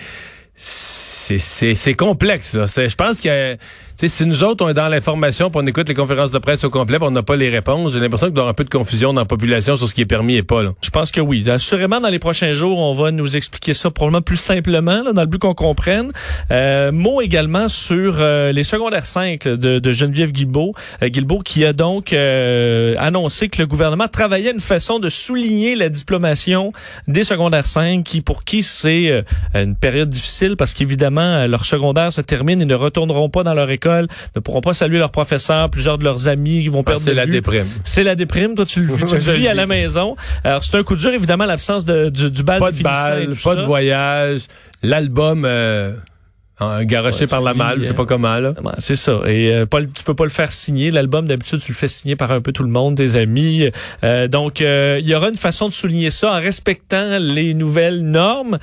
c'est 0.55 1.93
complexe. 1.95 2.53
Je 2.55 2.95
pense 2.95 3.19
que 3.19 3.57
si 3.97 4.25
nous 4.25 4.43
autres, 4.43 4.65
on 4.65 4.69
est 4.69 4.73
dans 4.73 4.87
l'information, 4.87 5.51
on 5.53 5.67
écoute 5.67 5.87
les 5.87 5.95
conférences 5.95 6.31
de 6.31 6.39
presse 6.39 6.63
au 6.63 6.69
complet, 6.69 6.97
on 7.01 7.11
n'a 7.11 7.23
pas 7.23 7.35
les 7.35 7.49
réponses, 7.49 7.93
j'ai 7.93 7.99
l'impression 7.99 8.27
qu'il 8.27 8.33
doit 8.33 8.41
y 8.41 8.45
avoir 8.45 8.51
un 8.51 8.55
peu 8.55 8.63
de 8.63 8.69
confusion 8.69 9.13
dans 9.13 9.21
la 9.21 9.25
population 9.25 9.77
sur 9.77 9.87
ce 9.87 9.93
qui 9.93 10.01
est 10.01 10.05
permis 10.05 10.35
et 10.35 10.43
pas. 10.43 10.63
Là. 10.63 10.73
Je 10.81 10.89
pense 10.89 11.11
que 11.11 11.21
oui. 11.21 11.49
Assurément, 11.49 12.01
dans 12.01 12.09
les 12.09 12.19
prochains 12.19 12.53
jours, 12.53 12.79
on 12.79 12.93
va 12.93 13.11
nous 13.11 13.37
expliquer 13.37 13.73
ça 13.73 13.91
probablement 13.91 14.21
plus 14.21 14.37
simplement, 14.37 15.03
là, 15.03 15.13
dans 15.13 15.21
le 15.21 15.27
but 15.27 15.39
qu'on 15.39 15.53
comprenne. 15.53 16.11
Euh, 16.51 16.91
mot 16.91 17.21
également 17.21 17.67
sur 17.67 18.17
euh, 18.19 18.51
les 18.51 18.63
secondaires 18.63 19.05
5 19.05 19.43
de, 19.47 19.79
de, 19.79 19.91
Geneviève 19.91 20.31
Guilbeault, 20.31 20.73
euh, 21.01 21.07
Guilbeault, 21.07 21.39
qui 21.39 21.63
a 21.63 21.73
donc 21.73 22.13
euh, 22.13 22.95
annoncé 22.97 23.49
que 23.49 23.61
le 23.61 23.67
gouvernement 23.67 24.07
travaillait 24.07 24.51
une 24.51 24.59
façon 24.59 24.99
de 24.99 25.09
souligner 25.09 25.75
la 25.75 25.89
diplomation 25.89 26.71
des 27.07 27.23
secondaires 27.23 27.67
5, 27.67 28.03
qui 28.03 28.21
pour 28.21 28.43
qui 28.43 28.63
c'est 28.63 29.09
euh, 29.09 29.21
une 29.53 29.75
période 29.75 30.09
difficile 30.09 30.55
parce 30.57 30.73
qu'évidemment, 30.73 31.45
leur 31.47 31.65
secondaire 31.65 32.11
se 32.11 32.21
termine, 32.21 32.59
ils 32.59 32.67
ne 32.67 32.75
retourneront 32.75 33.29
pas 33.29 33.43
dans 33.43 33.53
leur 33.53 33.69
école 33.69 33.92
ne 34.01 34.39
pourront 34.39 34.61
pas 34.61 34.73
saluer 34.73 34.97
leurs 34.99 35.11
professeurs, 35.11 35.69
plusieurs 35.69 35.97
de 35.97 36.03
leurs 36.03 36.27
amis 36.27 36.63
qui 36.63 36.69
vont 36.69 36.81
ah, 36.81 36.91
perdre 36.91 37.01
C'est 37.03 37.13
la 37.13 37.25
déprime. 37.25 37.65
C'est 37.83 38.03
la 38.03 38.15
déprime. 38.15 38.55
Toi, 38.55 38.65
tu 38.65 38.81
le, 38.81 38.95
vis 39.35 39.47
à 39.47 39.53
la 39.53 39.65
maison. 39.65 40.15
Alors, 40.43 40.63
c'est 40.63 40.77
un 40.77 40.83
coup 40.83 40.95
dur, 40.95 41.11
évidemment, 41.11 41.45
l'absence 41.45 41.85
de, 41.85 42.09
du, 42.09 42.31
du 42.31 42.43
bal 42.43 42.59
Pas 42.59 42.71
de 42.71 42.83
bal, 42.83 43.35
pas 43.43 43.55
de 43.55 43.63
voyage. 43.63 44.41
L'album... 44.81 45.43
Euh 45.45 45.95
garoché 46.83 47.27
par 47.27 47.41
la 47.41 47.53
malle, 47.53 47.81
je 47.81 47.87
sais 47.87 47.93
pas 47.93 48.05
comment 48.05 48.37
là. 48.37 48.53
C'est 48.77 48.95
ça. 48.95 49.21
Et 49.25 49.53
euh, 49.53 49.65
tu 49.93 50.03
peux 50.03 50.13
pas 50.13 50.23
le 50.23 50.29
faire 50.29 50.51
signer. 50.51 50.91
L'album 50.91 51.27
d'habitude 51.27 51.59
tu 51.59 51.71
le 51.71 51.75
fais 51.75 51.87
signer 51.87 52.15
par 52.15 52.31
un 52.31 52.41
peu 52.41 52.51
tout 52.51 52.63
le 52.63 52.69
monde, 52.69 52.95
tes 52.95 53.15
amis. 53.15 53.69
Euh, 54.03 54.27
donc 54.27 54.61
euh, 54.61 54.97
il 55.01 55.07
y 55.07 55.15
aura 55.15 55.29
une 55.29 55.35
façon 55.35 55.67
de 55.67 55.73
souligner 55.73 56.11
ça 56.11 56.31
en 56.31 56.39
respectant 56.39 57.17
les 57.19 57.53
nouvelles 57.53 58.01
normes. 58.03 58.59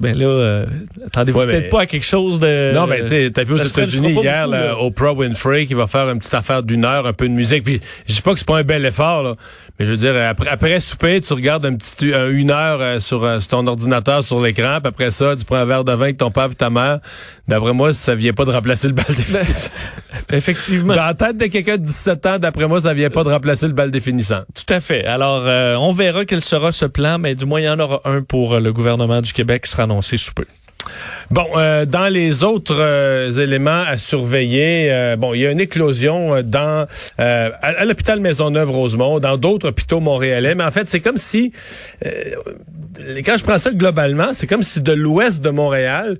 Ben 0.00 0.16
là, 0.16 0.24
euh, 0.24 0.66
attendez-vous 1.06 1.40
peut-être 1.40 1.68
pas 1.68 1.82
à 1.82 1.86
quelque 1.86 2.06
chose 2.06 2.38
de. 2.38 2.72
Non, 2.72 2.86
mais 2.86 3.02
tu 3.02 3.08
sais, 3.08 3.30
t'as 3.30 3.44
vu 3.44 3.52
aux 3.52 3.62
États-Unis 3.62 4.14
hier, 4.14 4.46
là, 4.46 4.78
Oprah 4.78 5.12
Winfrey 5.12 5.66
qui 5.66 5.74
va 5.74 5.86
faire 5.86 6.08
une 6.08 6.18
petite 6.18 6.32
affaire 6.32 6.62
d'une 6.62 6.86
heure, 6.86 7.06
un 7.06 7.12
peu 7.12 7.28
de 7.28 7.34
musique. 7.34 7.62
Puis 7.62 7.80
je 8.06 8.14
dis 8.14 8.22
pas 8.22 8.32
que 8.32 8.38
c'est 8.38 8.48
pas 8.48 8.58
un 8.58 8.62
bel 8.62 8.84
effort, 8.86 9.22
là, 9.22 9.34
mais 9.78 9.84
je 9.84 9.90
veux 9.90 9.98
dire, 9.98 10.16
après, 10.16 10.48
après 10.48 10.80
souper, 10.80 11.20
tu 11.20 11.34
regardes 11.34 11.66
un 11.66 11.74
petit 11.74 12.06
une 12.06 12.50
heure 12.50 12.80
euh, 12.80 12.98
sur, 12.98 13.24
euh, 13.24 13.40
sur, 13.40 13.48
ton 13.48 13.66
ordinateur 13.66 14.24
sur 14.24 14.40
l'écran, 14.40 14.78
puis 14.80 14.88
après 14.88 15.10
ça, 15.10 15.36
tu 15.36 15.44
prends 15.44 15.56
un 15.56 15.66
verre 15.66 15.84
de 15.84 15.92
vin 15.92 16.04
avec 16.04 16.16
ton 16.16 16.30
père 16.30 16.48
et 16.50 16.54
ta 16.54 16.70
mère. 16.70 17.00
D'après 17.48 17.72
moi, 17.72 17.92
ça 17.92 18.14
vient 18.14 18.32
pas 18.32 18.44
de 18.44 18.52
remplacer 18.52 18.88
le 18.88 18.94
bal 18.94 19.04
définissant. 19.08 19.70
Effectivement. 20.30 20.94
Dans 20.94 21.04
la 21.04 21.14
tête 21.14 21.36
de 21.36 21.46
quelqu'un 21.46 21.76
de 21.76 21.82
17 21.82 22.26
ans, 22.26 22.38
d'après 22.38 22.68
moi, 22.68 22.80
ça 22.80 22.94
vient 22.94 23.10
pas 23.10 23.24
de 23.24 23.28
remplacer 23.28 23.66
le 23.66 23.74
bal 23.74 23.90
définissant. 23.90 24.42
Tout 24.54 24.72
à 24.72 24.80
fait. 24.80 25.04
Alors, 25.04 25.42
on 25.82 25.92
verra 25.92 26.24
quel 26.24 26.40
sera 26.40 26.72
ce 26.72 26.84
plan, 26.84 27.18
mais 27.18 27.34
du 27.34 27.44
moins, 27.44 27.60
il 27.60 27.64
y 27.64 27.68
en 27.68 27.78
aura 27.78 28.00
un 28.04 28.22
pour 28.22 28.58
le 28.58 28.72
gouvernement 28.72 29.20
du 29.20 29.32
Québec 29.32 29.42
Québec 29.42 29.66
sera 29.66 29.82
annoncé 29.82 30.18
sous 30.18 30.32
peu. 30.34 30.44
Bon, 31.30 31.46
euh, 31.56 31.86
dans 31.86 32.08
les 32.08 32.44
autres 32.44 32.76
euh, 32.78 33.32
éléments 33.32 33.84
à 33.86 33.96
surveiller, 33.96 34.92
euh, 34.92 35.16
bon, 35.16 35.32
il 35.32 35.40
y 35.40 35.46
a 35.46 35.50
une 35.50 35.60
éclosion 35.60 36.42
dans 36.42 36.86
à, 37.16 37.84
l'hôpital 37.84 38.20
Maisonneuve-Rosemont, 38.20 39.18
dans 39.18 39.36
d'autres 39.36 39.68
hôpitaux 39.68 40.00
montréalais, 40.00 40.54
mais 40.54 40.64
en 40.64 40.70
fait, 40.70 40.88
c'est 40.88 41.00
comme 41.00 41.16
si 41.16 41.52
quand 43.24 43.36
je 43.36 43.44
prends 43.44 43.58
ça 43.58 43.70
globalement, 43.70 44.32
c'est 44.32 44.46
comme 44.46 44.62
si 44.62 44.82
de 44.82 44.92
l'ouest 44.92 45.42
de 45.42 45.50
Montréal, 45.50 46.18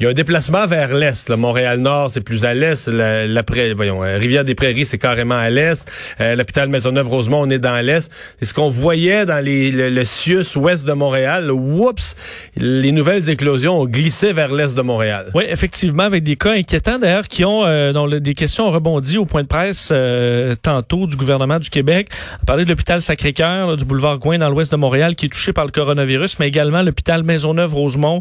il 0.00 0.02
y 0.02 0.06
a 0.06 0.10
un 0.10 0.14
déplacement 0.14 0.66
vers 0.66 0.92
l'est. 0.92 1.30
Montréal-Nord, 1.30 2.10
c'est 2.10 2.20
plus 2.20 2.44
à 2.44 2.52
l'est. 2.52 2.88
La, 2.88 3.22
euh, 3.22 4.18
Rivière-des-Prairies, 4.20 4.86
c'est 4.86 4.98
carrément 4.98 5.36
à 5.36 5.50
l'est. 5.50 5.88
Euh, 6.20 6.34
L'hôpital 6.34 6.68
Maisonneuve-Rosemont, 6.68 7.42
on 7.42 7.50
est 7.50 7.60
dans 7.60 7.80
l'est. 7.80 8.10
C'est 8.40 8.46
ce 8.46 8.54
qu'on 8.54 8.70
voyait 8.70 9.24
dans 9.24 9.38
les, 9.38 9.70
le, 9.70 9.90
le 9.90 10.04
Sius 10.04 10.56
ouest 10.56 10.84
de 10.84 10.92
Montréal. 10.94 11.52
Oups, 11.52 12.16
les 12.56 12.90
nouvelles 12.90 13.30
éclosions 13.30 13.82
ont 13.82 13.86
glissé 13.86 14.03
vers 14.32 14.52
l'est 14.52 14.74
de 14.74 14.82
Montréal. 14.82 15.30
Oui, 15.34 15.44
effectivement, 15.48 16.04
avec 16.04 16.22
des 16.22 16.36
cas 16.36 16.52
inquiétants 16.52 16.98
d'ailleurs 16.98 17.28
qui 17.28 17.44
ont, 17.44 17.64
euh, 17.64 17.92
dont 17.92 18.06
des 18.06 18.34
questions 18.34 18.68
ont 18.68 18.74
au 18.74 19.24
point 19.24 19.42
de 19.42 19.48
presse 19.48 19.90
euh, 19.92 20.54
tantôt 20.60 21.06
du 21.06 21.16
gouvernement 21.16 21.58
du 21.58 21.70
Québec. 21.70 22.08
On 22.42 22.44
parlait 22.44 22.64
de 22.64 22.68
l'hôpital 22.70 23.02
Sacré-Cœur, 23.02 23.76
du 23.76 23.84
boulevard 23.84 24.18
Gouin 24.18 24.38
dans 24.38 24.48
l'ouest 24.50 24.72
de 24.72 24.76
Montréal, 24.76 25.14
qui 25.14 25.26
est 25.26 25.28
touché 25.28 25.52
par 25.52 25.64
le 25.64 25.70
coronavirus, 25.70 26.38
mais 26.38 26.48
également 26.48 26.82
l'hôpital 26.82 27.22
Maisonneuve-Rosemont, 27.22 28.20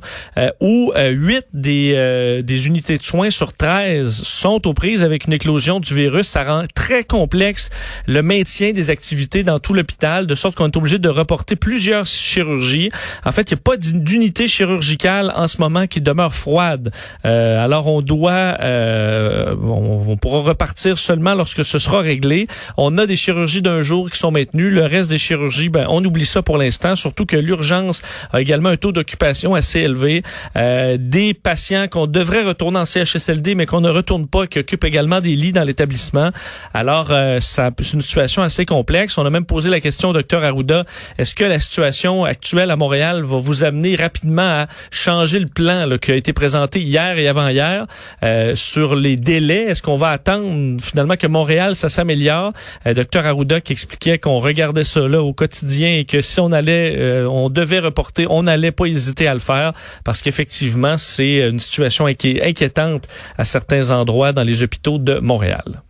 où 0.59 0.91
huit 1.13 1.45
des, 1.53 1.93
euh, 1.95 2.41
des 2.41 2.67
unités 2.67 2.97
de 2.97 3.03
soins 3.03 3.29
sur 3.29 3.53
13 3.53 4.23
sont 4.23 4.67
aux 4.67 4.73
prises 4.73 5.03
avec 5.03 5.25
une 5.25 5.33
éclosion 5.33 5.79
du 5.79 5.93
virus. 5.93 6.27
Ça 6.27 6.43
rend 6.43 6.63
très 6.73 7.03
complexe 7.03 7.69
le 8.07 8.21
maintien 8.21 8.71
des 8.71 8.89
activités 8.89 9.43
dans 9.43 9.59
tout 9.59 9.73
l'hôpital, 9.73 10.27
de 10.27 10.35
sorte 10.35 10.55
qu'on 10.55 10.67
est 10.67 10.77
obligé 10.77 10.99
de 10.99 11.09
reporter 11.09 11.55
plusieurs 11.55 12.05
chirurgies. 12.05 12.89
En 13.25 13.31
fait, 13.31 13.51
il 13.51 13.55
n'y 13.55 13.59
a 13.59 13.63
pas 13.63 13.77
d'unité 13.77 14.47
chirurgicale 14.47 15.33
en 15.35 15.47
ce 15.47 15.57
moment 15.59 15.72
qui 15.87 16.01
demeure 16.01 16.33
froide. 16.33 16.91
Euh, 17.25 17.63
alors, 17.63 17.87
on 17.87 18.01
doit, 18.01 18.57
euh, 18.61 19.55
on, 19.55 20.15
pourra 20.17 20.41
repartir 20.41 20.97
seulement 20.97 21.35
lorsque 21.35 21.65
ce 21.65 21.79
sera 21.79 21.99
réglé. 21.99 22.47
On 22.77 22.97
a 22.97 23.05
des 23.05 23.15
chirurgies 23.15 23.61
d'un 23.61 23.81
jour 23.81 24.09
qui 24.09 24.17
sont 24.17 24.31
maintenues. 24.31 24.69
Le 24.69 24.83
reste 24.83 25.09
des 25.09 25.17
chirurgies, 25.17 25.69
ben, 25.69 25.85
on 25.89 26.03
oublie 26.03 26.25
ça 26.25 26.41
pour 26.41 26.57
l'instant, 26.57 26.95
surtout 26.95 27.25
que 27.25 27.35
l'urgence 27.35 28.01
a 28.31 28.41
également 28.41 28.69
un 28.69 28.77
taux 28.77 28.91
d'occupation 28.91 29.55
assez 29.55 29.79
élevé. 29.79 30.23
Euh, 30.55 30.97
des 30.99 31.33
patients 31.33 31.87
qu'on 31.87 32.07
devrait 32.07 32.43
retourner 32.43 32.79
en 32.79 32.85
CHSLD, 32.85 33.55
mais 33.55 33.65
qu'on 33.65 33.81
ne 33.81 33.89
retourne 33.89 34.27
pas, 34.27 34.47
qui 34.47 34.59
occupent 34.59 34.83
également 34.83 35.19
des 35.19 35.35
lits 35.35 35.51
dans 35.51 35.63
l'établissement. 35.63 36.29
Alors, 36.73 37.07
euh, 37.11 37.39
ça, 37.39 37.71
c'est 37.79 37.93
une 37.93 38.01
situation 38.01 38.41
assez 38.43 38.65
complexe. 38.65 39.17
On 39.17 39.25
a 39.25 39.29
même 39.29 39.45
posé 39.45 39.69
la 39.69 39.79
question 39.79 40.09
au 40.09 40.13
docteur 40.13 40.43
Arruda, 40.43 40.85
est-ce 41.17 41.35
que 41.35 41.43
la 41.43 41.59
situation 41.59 42.25
actuelle 42.25 42.71
à 42.71 42.75
Montréal 42.75 43.21
va 43.21 43.37
vous 43.37 43.63
amener 43.63 43.95
rapidement 43.95 44.41
à 44.41 44.67
changer 44.91 45.39
le 45.39 45.47
plan 45.47 45.62
là, 45.63 45.97
qui 45.97 46.11
a 46.11 46.15
été 46.15 46.33
présenté 46.33 46.81
hier 46.81 47.17
et 47.17 47.27
avant-hier 47.27 47.87
euh, 48.23 48.55
sur 48.55 48.95
les 48.95 49.15
délais? 49.15 49.63
Est-ce 49.63 49.81
qu'on 49.81 49.95
va 49.95 50.09
attendre 50.09 50.79
finalement 50.81 51.15
que 51.15 51.27
Montréal, 51.27 51.75
ça 51.75 51.89
s'améliore? 51.89 52.53
Euh, 52.85 52.93
docteur 52.93 53.25
Arruda 53.25 53.61
qui 53.61 53.73
expliquait 53.73 54.19
qu'on 54.19 54.39
regardait 54.39 54.83
là 54.95 55.21
au 55.23 55.33
quotidien 55.33 55.97
et 55.97 56.05
que 56.05 56.21
si 56.21 56.39
on 56.39 56.51
allait, 56.51 56.95
euh, 56.97 57.27
on 57.27 57.49
devait 57.49 57.79
reporter, 57.79 58.27
on 58.29 58.43
n'allait 58.43 58.71
pas 58.71 58.85
hésiter 58.85 59.27
à 59.27 59.33
le 59.33 59.39
faire 59.39 59.73
parce 60.03 60.21
qu'effectivement, 60.21 60.97
c'est 60.97 61.49
une 61.49 61.59
situation 61.59 62.05
inquiétante 62.05 63.07
à 63.37 63.45
certains 63.45 63.91
endroits 63.91 64.33
dans 64.33 64.43
les 64.43 64.63
hôpitaux 64.63 64.97
de 64.97 65.19
Montréal. 65.19 65.81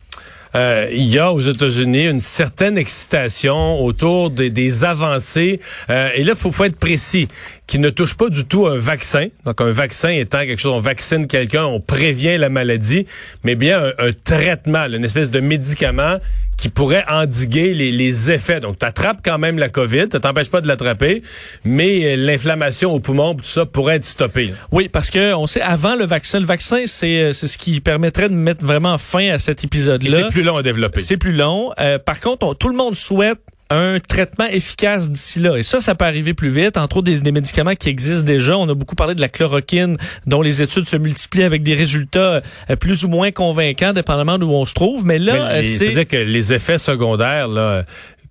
Il 0.56 1.06
y 1.06 1.18
a 1.18 1.34
aux 1.34 1.42
États-Unis 1.42 2.06
une 2.06 2.22
certaine 2.22 2.78
excitation 2.78 3.82
autour 3.82 4.30
des, 4.30 4.84
avancées. 4.84 5.60
Et 5.90 6.24
là, 6.24 6.34
il 6.34 6.36
faut, 6.36 6.52
faut, 6.52 6.66
être 6.66 6.78
précis, 6.78 7.28
qui 7.68 7.80
ne 7.80 7.90
touche 7.90 8.16
pas 8.16 8.30
du 8.30 8.46
tout 8.46 8.68
un 8.68 8.78
vaccin. 8.78 9.28
Donc, 9.46 9.62
un 9.62 9.72
vaccin 9.72 10.10
étant 10.10 10.40
quelque 10.40 10.60
chose, 10.60 10.74
on 10.74 10.80
vaccine 10.80 11.28
quelqu'un, 11.28 11.64
on 11.66 11.80
prévient 11.80 12.38
la 12.38 12.50
maladie, 12.50 13.06
mais 13.44 13.56
bien 13.56 13.82
un, 13.84 14.08
un 14.08 14.12
traitement, 14.12 14.86
une 14.86 15.06
espèce 15.06 15.32
de 15.32 15.40
médicament 15.40 16.18
qui 16.58 16.70
pourrait 16.70 17.04
endiguer 17.10 17.74
les, 17.74 17.92
les 17.92 18.32
effets. 18.32 18.60
Donc, 18.60 18.78
tu 18.80 18.86
attrapes 18.86 19.22
quand 19.26 19.40
même 19.40 19.58
la 19.58 19.70
COVID, 19.70 20.06
ça 20.12 20.20
t'empêche 20.20 20.50
pas 20.50 20.62
de 20.62 20.68
l'attraper, 20.68 21.24
mais 21.66 22.16
l'inflammation 22.16 22.92
au 22.92 23.00
poumon, 23.00 23.34
tout 23.34 23.44
ça 23.44 23.66
pourrait 23.66 23.96
être 23.96 24.06
stoppé. 24.06 24.54
Oui, 24.72 24.88
parce 24.88 25.10
que 25.10 25.34
on 25.34 25.48
sait 25.48 25.62
avant 25.62 25.96
le 25.96 26.06
vaccin, 26.06 26.40
le 26.40 26.46
vaccin 26.46 26.84
c'est 26.86 27.34
c'est 27.34 27.48
ce 27.48 27.58
qui 27.58 27.82
permettrait 27.82 28.30
de 28.30 28.36
mettre 28.36 28.66
vraiment 28.66 28.98
fin 28.98 29.32
à 29.32 29.40
cet 29.40 29.64
épisode-là. 29.64 30.26
C'est 30.26 30.32
plus 30.32 30.44
long 30.44 30.58
à 30.58 30.64
développer. 30.64 31.00
C'est 31.00 31.18
plus 31.18 31.34
long. 31.34 31.72
Euh, 31.80 31.98
par 31.98 32.20
contre, 32.20 32.46
on, 32.46 32.54
tout 32.54 32.70
le 32.70 32.76
monde 32.76 32.96
souhaite 32.96 33.40
un 33.76 34.00
traitement 34.00 34.46
efficace 34.46 35.10
d'ici 35.10 35.40
là. 35.40 35.58
Et 35.58 35.64
ça, 35.64 35.80
ça 35.80 35.96
peut 35.96 36.06
arriver 36.06 36.34
plus 36.34 36.50
vite. 36.50 36.78
Entre 36.78 36.98
autres, 36.98 37.06
des, 37.06 37.20
des, 37.20 37.32
médicaments 37.32 37.76
qui 37.76 37.90
existent 37.90 38.26
déjà. 38.26 38.58
On 38.58 38.70
a 38.70 38.74
beaucoup 38.74 38.96
parlé 38.96 39.16
de 39.16 39.22
la 39.22 39.30
chloroquine, 39.30 39.98
dont 40.26 40.42
les 40.42 40.62
études 40.62 40.88
se 40.88 40.98
multiplient 40.98 41.44
avec 41.44 41.64
des 41.64 41.74
résultats 41.74 42.42
euh, 42.70 42.76
plus 42.76 43.06
ou 43.06 43.10
moins 43.10 43.32
convaincants, 43.32 43.94
dépendamment 43.94 44.38
d'où 44.38 44.50
on 44.52 44.66
se 44.66 44.74
trouve. 44.74 45.06
Mais 45.06 45.20
là, 45.20 45.54
Mais 45.54 45.64
c'est... 45.64 45.90
dire 45.90 46.08
que 46.08 46.18
les 46.18 46.54
effets 46.54 46.78
secondaires, 46.78 47.48
là, 47.48 47.84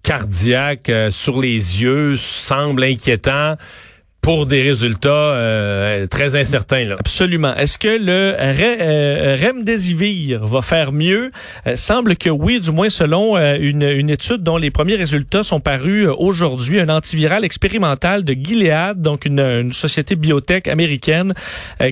cardiaques, 0.02 0.88
euh, 0.88 1.10
sur 1.10 1.40
les 1.40 1.82
yeux, 1.82 2.16
semblent 2.16 2.84
inquiétants 2.84 3.56
pour 4.22 4.46
des 4.46 4.62
résultats 4.62 5.08
euh, 5.08 6.06
très 6.06 6.40
incertains. 6.40 6.84
Là. 6.84 6.96
Absolument. 7.00 7.54
Est-ce 7.56 7.76
que 7.76 7.88
le 7.88 8.36
euh, 8.38 9.36
remdesivir 9.42 10.46
va 10.46 10.62
faire 10.62 10.92
mieux? 10.92 11.32
Euh, 11.66 11.74
semble 11.74 12.14
que 12.14 12.30
oui, 12.30 12.60
du 12.60 12.70
moins 12.70 12.88
selon 12.88 13.36
euh, 13.36 13.56
une, 13.60 13.82
une, 13.82 14.10
étude 14.10 14.44
dont 14.44 14.56
les 14.56 14.70
premiers 14.70 14.94
résultats 14.94 15.42
sont 15.42 15.58
parus 15.58 16.06
euh, 16.06 16.14
aujourd'hui, 16.16 16.78
un 16.78 16.88
antiviral 16.88 17.44
expérimental 17.44 18.22
de 18.22 18.34
Gilead, 18.34 19.00
donc 19.00 19.26
une, 19.26 19.40
une 19.40 19.72
société 19.72 20.14
biotech 20.14 20.68
américaine, 20.68 21.34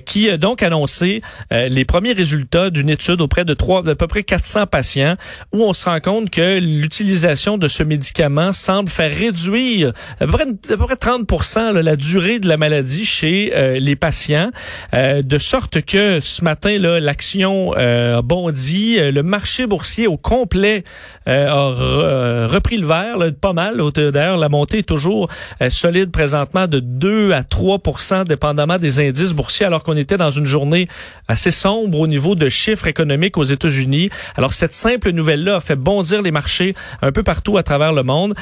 qui 0.06 0.30
a 0.30 0.36
donc 0.36 0.62
annoncé 0.62 1.22
les 1.50 1.84
premiers 1.84 2.12
résultats 2.12 2.70
d'une 2.70 2.90
étude 2.90 3.20
auprès 3.20 3.44
de 3.44 3.54
trois, 3.54 3.82
d'à 3.82 3.96
peu 3.96 4.06
près 4.06 4.22
400 4.22 4.66
patients, 4.66 5.16
où 5.52 5.64
on 5.64 5.72
se 5.72 5.84
rend 5.86 5.98
compte 5.98 6.30
que 6.30 6.58
l'utilisation 6.58 7.58
de 7.58 7.66
ce 7.66 7.82
médicament 7.82 8.52
semble 8.52 8.88
faire 8.88 9.14
réduire 9.14 9.92
à 10.20 10.26
peu 10.26 10.32
près, 10.32 10.44
à 10.44 10.76
peu 10.76 10.86
près 10.86 10.96
30 10.96 11.26
là, 11.74 11.82
la 11.82 11.96
durée 11.96 12.19
de 12.20 12.48
la 12.48 12.58
maladie 12.58 13.06
chez 13.06 13.52
euh, 13.54 13.78
les 13.78 13.96
patients, 13.96 14.50
euh, 14.92 15.22
de 15.22 15.38
sorte 15.38 15.80
que 15.80 16.20
ce 16.20 16.44
matin 16.44 16.78
là, 16.78 17.00
l'action 17.00 17.72
euh, 17.78 18.18
a 18.18 18.22
bondi, 18.22 18.98
le 19.00 19.22
marché 19.22 19.66
boursier 19.66 20.06
au 20.06 20.18
complet 20.18 20.84
a 21.26 22.46
repris 22.48 22.76
le 22.76 22.86
vert, 22.86 23.16
pas 23.40 23.52
mal. 23.52 23.80
D'ailleurs, 23.94 24.36
la 24.36 24.48
montée 24.48 24.78
est 24.78 24.88
toujours 24.88 25.28
solide 25.68 26.10
présentement 26.10 26.66
de 26.66 26.80
2 26.80 27.32
à 27.32 27.42
3% 27.42 28.24
dépendamment 28.24 28.78
des 28.78 28.98
indices 28.98 29.32
boursiers, 29.32 29.66
alors 29.66 29.82
qu'on 29.82 29.96
était 29.96 30.16
dans 30.16 30.30
une 30.30 30.46
journée 30.46 30.88
assez 31.28 31.52
sombre 31.52 32.00
au 32.00 32.06
niveau 32.06 32.34
de 32.34 32.48
chiffres 32.48 32.88
économiques 32.88 33.38
aux 33.38 33.44
États-Unis. 33.44 34.10
Alors 34.36 34.52
cette 34.52 34.74
simple 34.74 35.12
nouvelle-là 35.12 35.56
a 35.56 35.60
fait 35.60 35.76
bondir 35.76 36.20
les 36.20 36.32
marchés 36.32 36.74
un 37.00 37.12
peu 37.12 37.22
partout 37.22 37.56
à 37.58 37.62
travers 37.62 37.92
le 37.92 38.02
monde, 38.02 38.34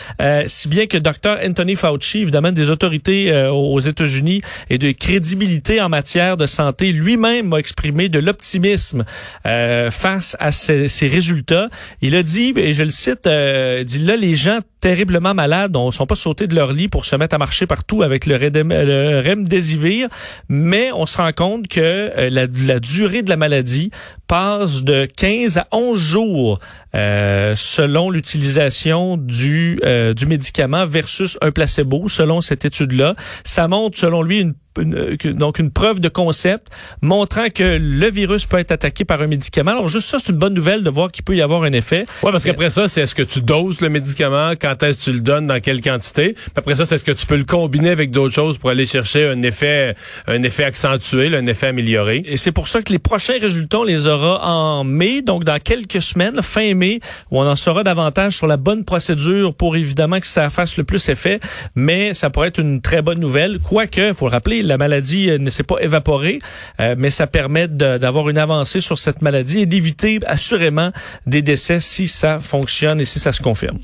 si 0.47 0.69
bien 0.69 0.87
que 0.87 0.97
Dr 0.97 1.37
Anthony 1.45 1.77
Fauci, 1.77 2.23
évidemment 2.23 2.53
des 2.53 2.71
autorités 2.71 3.31
aux 3.73 3.81
États-Unis 3.81 4.43
et 4.71 4.79
de 4.79 4.93
crédibilité 4.93 5.81
en 5.81 5.89
matière 5.89 6.37
de 6.37 6.47
santé, 6.47 6.93
lui-même 6.93 7.53
a 7.53 7.59
exprimé 7.59 8.09
de 8.09 8.19
l'optimisme 8.19 9.05
euh, 9.47 9.91
face 9.91 10.37
à 10.41 10.53
ces, 10.53 10.89
résultats. 11.09 11.69
Il 12.03 12.15
a 12.17 12.23
dit, 12.23 12.53
et 12.57 12.73
je 12.73 12.83
le 12.83 12.91
cite, 12.91 13.27
euh, 13.27 13.85
dit 13.85 13.99
là, 13.99 14.17
les 14.17 14.35
gens 14.35 14.61
terriblement 14.81 15.35
malades 15.35 15.77
ne 15.77 15.91
sont 15.91 16.07
pas 16.07 16.15
sautés 16.15 16.47
de 16.47 16.55
leur 16.55 16.73
lit 16.73 16.89
pour 16.89 17.05
se 17.05 17.17
mettre 17.17 17.35
à 17.35 17.39
marcher 17.39 17.67
partout 17.67 18.03
avec 18.03 18.27
le, 18.27 19.23
remdesivir, 19.27 20.09
mais 20.49 20.93
on 20.93 21.07
se 21.07 21.17
rend 21.17 21.33
compte 21.33 21.69
que 21.69 21.81
euh, 21.81 22.31
la, 22.31 22.47
la, 22.47 22.81
durée 22.81 23.23
de 23.23 23.31
la 23.31 23.37
maladie 23.37 23.91
passe 24.27 24.83
de 24.83 25.07
15 25.17 25.59
à 25.59 25.67
11 25.73 25.99
jours 25.99 26.59
euh, 26.95 27.55
selon 27.57 28.11
l'utilisation 28.11 29.17
du, 29.17 29.79
euh, 29.85 30.15
du 30.15 30.27
médicament 30.27 30.87
versus 30.87 31.39
un 31.43 31.51
placebo, 31.51 32.09
selon 32.09 32.41
cette 32.41 32.65
étude-là. 32.65 33.15
Ça 33.59 33.67
montre, 33.67 33.99
selon 33.99 34.23
lui, 34.23 34.39
une 34.39 34.55
une, 34.81 35.17
donc 35.35 35.59
une 35.59 35.71
preuve 35.71 36.01
de 36.01 36.09
concept 36.09 36.69
montrant 37.03 37.49
que 37.51 37.79
le 37.81 38.11
virus 38.11 38.47
peut 38.47 38.59
être 38.59 38.73
attaqué 38.73 39.05
par 39.05 39.21
un 39.21 39.27
médicament. 39.27 39.73
Alors 39.73 39.89
juste 39.89 40.09
ça, 40.09 40.19
c'est 40.23 40.33
une 40.33 40.39
bonne 40.39 40.55
nouvelle 40.55 40.83
de 40.83 40.91
voir 40.91 41.11
qu'il 41.11 41.25
peut 41.25 41.37
y 41.37 41.43
avoir 41.43 41.63
un 41.63 41.73
effet. 41.73 42.07
Oui, 42.23 42.31
parce 42.33 42.45
qu'après 42.45 42.71
ça, 42.71 42.89
c'est 42.89 43.03
est-ce 43.03 43.15
que 43.15 43.23
tu 43.23 43.41
doses 43.41 43.81
le 43.81 43.89
médicament, 43.89 44.53
quand 44.61 44.83
est-ce 44.83 44.99
que 44.99 45.05
tu 45.05 45.13
le 45.13 45.21
donnes, 45.21 45.47
dans 45.47 45.61
quelle 45.61 45.81
quantité. 45.81 46.35
Puis 46.35 46.53
après 46.57 46.77
ça, 46.77 46.87
c'est 46.87 46.97
est-ce 46.97 47.05
que 47.05 47.13
tu 47.13 47.27
peux 47.27 47.37
le 47.37 47.45
combiner 47.45 47.91
avec 47.91 48.11
d'autres 48.11 48.35
choses 48.35 48.59
pour 48.59 48.71
aller 48.71 48.87
chercher 48.87 49.29
un 49.29 49.43
effet, 49.43 49.95
un 50.27 50.43
effet 50.43 50.65
accentué, 50.65 51.35
un 51.35 51.47
effet 51.47 51.69
amélioré. 51.69 52.23
Et 52.27 52.37
c'est 52.37 52.53
pour 52.53 52.69
ça 52.69 52.83
que 52.83 52.93
les 52.93 52.99
prochains 52.99 53.39
résultats, 53.41 53.81
on 53.81 53.85
les 53.85 54.07
aura 54.07 54.47
en 54.47 54.85
mai, 54.85 55.23
donc 55.23 55.45
dans 55.45 55.59
quelques 55.59 56.03
semaines, 56.03 56.41
fin 56.43 56.75
mai, 56.75 57.01
où 57.31 57.41
on 57.41 57.47
en 57.47 57.57
saura 57.57 57.83
davantage 57.83 58.37
sur 58.37 58.47
la 58.47 58.57
bonne 58.57 58.85
procédure 58.85 59.55
pour 59.55 59.77
évidemment 59.77 60.21
que 60.21 60.27
ça 60.27 60.51
fasse 60.51 60.77
le 60.77 60.85
plus 60.85 61.09
effet. 61.09 61.41
Mais 61.75 62.15
ça 62.15 62.31
pourrait 62.31 62.49
être 62.49 62.61
une 62.61 62.81
très 62.81 63.03
bonne 63.03 63.21
nouvelle. 63.21 63.59
Quoique, 63.59 64.13
faut 64.13 64.27
le 64.27 64.33
rappeler, 64.33 64.63
la 64.69 64.79
maladie 64.79 65.31
euh, 65.31 65.39
ne 65.39 65.51
s'est 65.51 65.65
pas 65.65 65.79
évaporée, 65.81 66.39
euh, 66.81 66.95
mais 66.97 67.11
ça 67.11 67.27
permet 67.27 67.69
d'avoir 67.69 68.29
une 68.29 68.39
avancée 68.39 68.81
sur 68.81 68.99
cette 68.99 69.23
maladie 69.23 69.61
et 69.61 69.67
d'éviter 69.67 70.21
assurément 70.27 70.93
des 71.27 71.43
décès 71.43 71.81
si 71.81 72.07
ça 72.07 72.39
fonctionne 72.39 73.01
et 73.01 73.05
si 73.05 73.19
ça 73.19 73.33
se 73.33 73.43
confirme. 73.43 73.79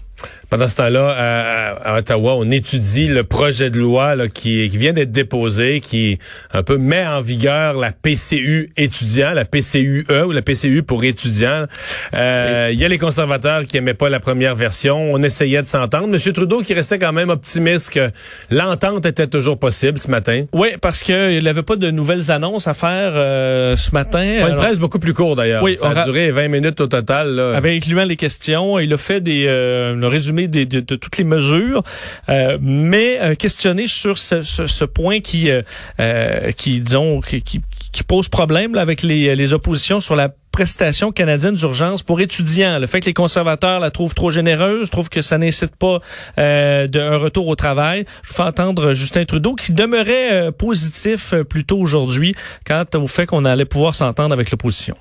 Pendant 0.51 0.69
ce 0.69 0.77
temps-là, 0.77 1.81
à, 1.85 1.99
Ottawa, 1.99 2.35
on 2.37 2.51
étudie 2.51 3.09
le 3.09 3.25
projet 3.25 3.71
de 3.71 3.79
loi 3.79 4.15
là, 4.15 4.29
qui, 4.29 4.69
qui, 4.71 4.79
vient 4.79 4.93
d'être 4.93 5.11
déposé, 5.11 5.81
qui 5.81 6.19
un 6.53 6.63
peu 6.63 6.77
met 6.77 7.07
en 7.07 7.21
vigueur 7.21 7.77
la 7.77 7.93
PCU 7.93 8.71
étudiant, 8.77 9.33
la 9.33 9.45
PCUE 9.45 10.07
ou 10.27 10.33
la 10.33 10.43
PCU 10.43 10.83
pour 10.83 11.05
étudiants. 11.05 11.67
Euh, 12.15 12.71
il 12.73 12.79
y 12.79 12.85
a 12.85 12.89
les 12.89 12.99
conservateurs 12.99 13.67
qui 13.67 13.77
aimaient 13.77 13.95
pas 13.95 14.09
la 14.09 14.21
première 14.21 14.55
version. 14.55 15.13
On 15.13 15.23
essayait 15.23 15.63
de 15.63 15.67
s'entendre. 15.67 16.09
Monsieur 16.09 16.33
Trudeau 16.33 16.61
qui 16.61 16.75
restait 16.75 16.99
quand 16.99 17.13
même 17.13 17.31
optimiste 17.31 17.91
que 17.91 18.11
l'entente 18.51 19.07
était 19.07 19.27
toujours 19.27 19.59
possible 19.59 19.99
ce 20.01 20.11
matin. 20.11 20.45
Oui, 20.53 20.69
parce 20.81 21.03
qu'il 21.03 21.43
n'avait 21.43 21.63
pas 21.63 21.77
de 21.77 21.91
nouvelles 21.91 22.31
annonces 22.31 22.69
à 22.69 22.75
faire 22.75 23.13
euh, 23.15 23.77
ce 23.77 23.91
matin. 23.93 24.39
Pas 24.41 24.51
une 24.51 24.57
presse 24.57 24.79
beaucoup 24.79 24.99
plus 24.99 25.15
courte 25.15 25.39
d'ailleurs. 25.39 25.63
Oui, 25.63 25.77
ça 25.77 25.91
a 25.91 26.05
duré 26.05 26.31
20 26.31 26.49
minutes 26.49 26.81
au 26.81 26.87
total. 26.87 27.35
Là. 27.35 27.57
Avec 27.57 27.83
incluant 27.83 28.05
les 28.05 28.17
questions, 28.17 28.79
il 28.79 28.93
a 28.93 28.97
fait 28.97 29.21
des 29.21 29.47
euh, 29.47 29.95
résumé 30.15 30.49
de, 30.49 30.81
toutes 30.81 31.19
les 31.19 31.25
mesures, 31.25 31.83
euh, 32.29 32.59
mais 32.61 33.19
euh, 33.21 33.35
questionné 33.35 33.87
sur 33.87 34.17
ce, 34.19 34.85
point 34.85 35.21
qui, 35.21 35.51
euh, 35.51 36.53
qui 36.53 36.81
disons, 36.81 37.21
qui, 37.21 37.61
pose 38.07 38.29
problème 38.29 38.77
avec 38.77 39.03
les, 39.03 39.53
oppositions 39.53 40.01
sur 40.01 40.17
la 40.17 40.31
prestation 40.55 41.11
canadienne 41.11 41.57
d'urgence 41.57 42.05
pour 42.05 42.21
étudiants. 42.21 42.79
Le 42.79 42.87
fait 42.87 43.01
que 43.01 43.07
les 43.07 43.13
conservateurs 43.13 43.81
la 43.81 43.91
trouvent 43.91 44.15
trop 44.15 44.31
généreuse, 44.31 44.89
trouvent 44.89 45.09
que 45.09 45.21
ça 45.21 45.37
n'incite 45.37 45.75
pas 45.75 45.99
euh, 46.39 46.87
d'un 46.87 47.17
retour 47.17 47.49
au 47.49 47.57
travail. 47.57 48.05
Je 48.23 48.29
vous 48.29 48.35
fais 48.35 48.43
entendre 48.43 48.93
Justin 48.93 49.25
Trudeau 49.25 49.57
qui 49.57 49.73
demeurait 49.73 50.33
euh, 50.33 50.51
positif 50.53 51.33
euh, 51.33 51.43
plus 51.43 51.65
tôt 51.65 51.79
aujourd'hui 51.79 52.37
quant 52.65 52.85
au 52.95 53.09
fait 53.09 53.27
qu'on 53.27 53.45
allait 53.45 53.65
pouvoir 53.65 53.97
s'entendre 53.97 54.33
avec 54.33 54.53
l'opposition. 54.53 54.97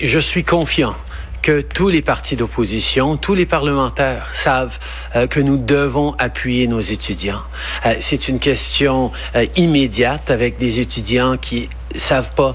Je 0.00 0.18
suis 0.18 0.44
confiant 0.44 0.94
que 1.42 1.60
tous 1.60 1.88
les 1.88 2.02
partis 2.02 2.36
d'opposition, 2.36 3.16
tous 3.16 3.34
les 3.34 3.46
parlementaires 3.46 4.28
savent 4.32 4.78
euh, 5.16 5.26
que 5.26 5.40
nous 5.40 5.56
devons 5.56 6.14
appuyer 6.18 6.66
nos 6.66 6.80
étudiants. 6.80 7.42
Euh, 7.86 7.94
c'est 8.00 8.28
une 8.28 8.38
question 8.38 9.12
euh, 9.34 9.46
immédiate 9.56 10.30
avec 10.30 10.58
des 10.58 10.80
étudiants 10.80 11.36
qui 11.36 11.68
savent 11.96 12.32
pas 12.36 12.54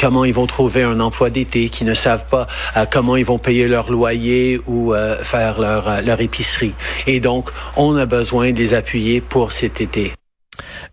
comment 0.00 0.24
ils 0.24 0.32
vont 0.32 0.46
trouver 0.46 0.82
un 0.82 0.98
emploi 1.00 1.28
d'été, 1.28 1.68
qui 1.68 1.84
ne 1.84 1.92
savent 1.92 2.24
pas 2.24 2.46
comment 2.90 3.16
ils 3.16 3.26
vont 3.26 3.36
payer 3.36 3.68
leur 3.68 3.90
loyer 3.90 4.58
ou 4.66 4.94
faire 5.22 5.60
leur, 5.60 6.00
leur 6.00 6.22
épicerie. 6.22 6.72
Et 7.06 7.20
donc, 7.20 7.50
on 7.76 7.96
a 7.96 8.06
besoin 8.06 8.52
de 8.52 8.58
les 8.58 8.72
appuyer 8.72 9.20
pour 9.20 9.52
cet 9.52 9.82
été. 9.82 10.15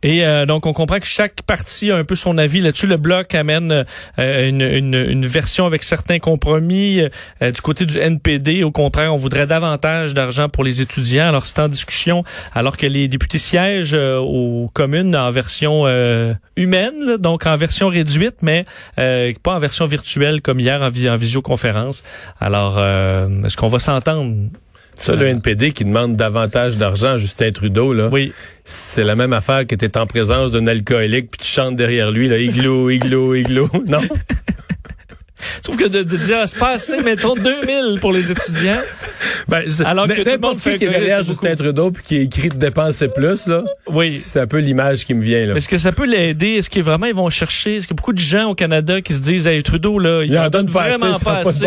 Et 0.03 0.25
euh, 0.25 0.45
donc, 0.45 0.65
on 0.65 0.73
comprend 0.73 0.99
que 0.99 1.07
chaque 1.07 1.41
parti 1.43 1.89
a 1.89 1.95
un 1.95 2.03
peu 2.03 2.15
son 2.15 2.37
avis 2.37 2.61
là-dessus. 2.61 2.87
Le 2.87 2.97
Bloc 2.97 3.33
amène 3.33 3.85
euh, 4.19 4.49
une, 4.49 4.61
une, 4.61 4.93
une, 4.95 5.25
version 5.25 5.65
avec 5.65 5.83
certains 5.83 6.19
compromis. 6.19 7.01
Euh, 7.41 7.51
du 7.51 7.61
côté 7.61 7.85
du 7.85 7.97
NPD, 7.97 8.63
au 8.63 8.71
contraire, 8.71 9.13
on 9.13 9.17
voudrait 9.17 9.47
davantage 9.47 10.13
d'argent 10.13 10.49
pour 10.49 10.65
les 10.65 10.81
étudiants. 10.81 11.27
Alors, 11.27 11.45
c'est 11.45 11.59
en 11.59 11.69
discussion, 11.69 12.23
alors 12.53 12.75
que 12.75 12.85
les 12.85 13.07
députés 13.07 13.37
siègent 13.39 13.93
aux 13.93 14.69
communes 14.73 15.15
en 15.15 15.31
version 15.31 15.85
humaine, 16.55 17.17
donc 17.17 17.45
en 17.45 17.55
version 17.55 17.87
réduite, 17.87 18.35
mais 18.41 18.65
pas 18.95 19.55
en 19.55 19.59
version 19.59 19.85
virtuelle 19.85 20.41
comme 20.41 20.59
hier 20.59 20.81
en, 20.81 20.87
en 20.87 21.15
visioconférence. 21.15 22.03
Alors, 22.41 22.79
est-ce 22.79 23.55
qu'on 23.55 23.67
va 23.69 23.79
s'entendre? 23.79 24.49
Ça, 24.95 25.15
le 25.15 25.27
NPD 25.27 25.71
qui 25.71 25.85
demande 25.85 26.15
davantage 26.15 26.77
d'argent 26.77 27.13
à 27.13 27.17
Justin 27.17 27.51
Trudeau, 27.51 27.93
là. 27.93 28.09
Oui. 28.11 28.33
C'est 28.63 29.03
la 29.03 29.15
même 29.15 29.33
affaire 29.33 29.67
que 29.67 29.75
t'es 29.75 29.97
en 29.97 30.05
présence 30.05 30.51
d'un 30.51 30.67
alcoolique 30.67 31.31
puis 31.31 31.39
tu 31.39 31.47
chantes 31.47 31.75
derrière 31.75 32.11
lui, 32.11 32.29
là, 32.29 32.37
igloo, 32.37 32.89
igloo, 32.89 33.35
igloo. 33.35 33.69
Non? 33.87 34.01
Sauf 35.65 35.77
que 35.77 35.87
de, 35.87 36.03
de 36.03 36.17
dire, 36.17 36.37
c'est 36.47 36.57
pas 36.57 36.71
assez, 36.71 36.97
mettons 37.01 37.35
2000 37.35 37.99
pour 37.99 38.11
les 38.11 38.31
étudiants. 38.31 38.81
Ben, 39.47 39.63
Alors 39.85 40.07
que 40.07 40.21
tout 40.21 40.29
le 40.29 40.37
monde 40.37 40.59
fait 40.59 40.77
qui 40.77 40.85
est 40.85 40.89
derrière 40.89 41.23
Justin 41.23 41.55
Trudeau 41.55 41.91
puis 41.91 42.03
qui 42.03 42.15
écrit 42.17 42.49
de 42.49 42.55
dépenser 42.55 43.07
plus, 43.07 43.47
là. 43.47 43.63
Oui. 43.87 44.17
C'est 44.17 44.39
un 44.39 44.47
peu 44.47 44.59
l'image 44.59 45.05
qui 45.05 45.13
me 45.13 45.23
vient, 45.23 45.45
là. 45.45 45.55
Est-ce 45.55 45.67
que 45.67 45.77
ça 45.77 45.91
peut 45.91 46.05
l'aider? 46.05 46.55
Est-ce 46.55 46.69
que 46.69 46.79
vraiment 46.79 47.05
ils 47.05 47.15
vont 47.15 47.29
chercher? 47.29 47.77
Est-ce 47.77 47.87
que 47.87 47.93
beaucoup 47.93 48.13
de 48.13 48.19
gens 48.19 48.51
au 48.51 48.55
Canada 48.55 49.01
qui 49.01 49.13
se 49.13 49.21
disent, 49.21 49.47
hey, 49.47 49.61
Trudeau, 49.63 49.99
là, 49.99 50.23
il, 50.23 50.37
en 50.37 50.49
donne 50.49 50.67
vraiment 50.67 51.17
pas 51.19 51.39
assez. 51.39 51.65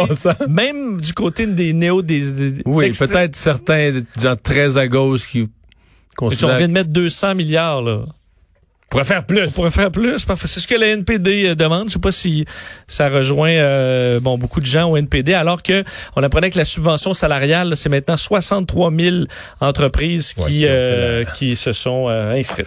Même 0.49 1.01
du 1.01 1.13
côté 1.13 1.47
des 1.47 1.73
néo, 1.73 2.03
des, 2.03 2.63
Oui, 2.65 2.91
peut-être 2.91 3.37
certains 3.37 3.93
gens 4.21 4.37
très 4.37 4.79
à 4.79 4.89
gauche 4.89 5.27
qui 5.27 5.49
considèrent. 6.17 6.55
on 6.55 6.59
vient 6.59 6.69
de 6.69 6.73
mettre 6.73 6.91
200 6.91 7.35
milliards, 7.35 7.83
là 7.83 8.05
pourrait 8.97 9.05
faire 9.05 9.25
plus. 9.25 9.47
On 9.47 9.51
pourrait 9.51 9.71
faire 9.71 9.91
plus. 9.91 10.25
C'est 10.47 10.61
ce 10.61 10.67
que 10.67 10.75
la 10.75 10.87
NPD 10.87 11.49
euh, 11.49 11.55
demande. 11.55 11.89
Je 11.89 11.95
sais 11.95 11.99
pas 11.99 12.13
si 12.13 12.47
ça 12.89 13.11
rejoint 13.11 13.51
euh, 13.51 14.21
bon 14.21 14.39
beaucoup 14.39 14.61
de 14.61 14.67
gens 14.67 14.91
au 14.91 14.97
NPD, 14.97 15.35
alors 15.35 15.63
que 15.63 15.85
on 16.17 16.23
apprenait 16.23 16.49
que 16.51 16.57
la 16.57 16.65
subvention 16.65 17.13
salariale, 17.13 17.77
c'est 17.77 17.91
maintenant 17.91 18.17
63 18.17 18.91
000 18.99 19.17
entreprises 19.61 20.33
qui, 20.33 20.63
euh, 20.65 21.25
qui 21.35 21.57
se 21.57 21.73
sont 21.73 22.09
inscrites. 22.09 22.65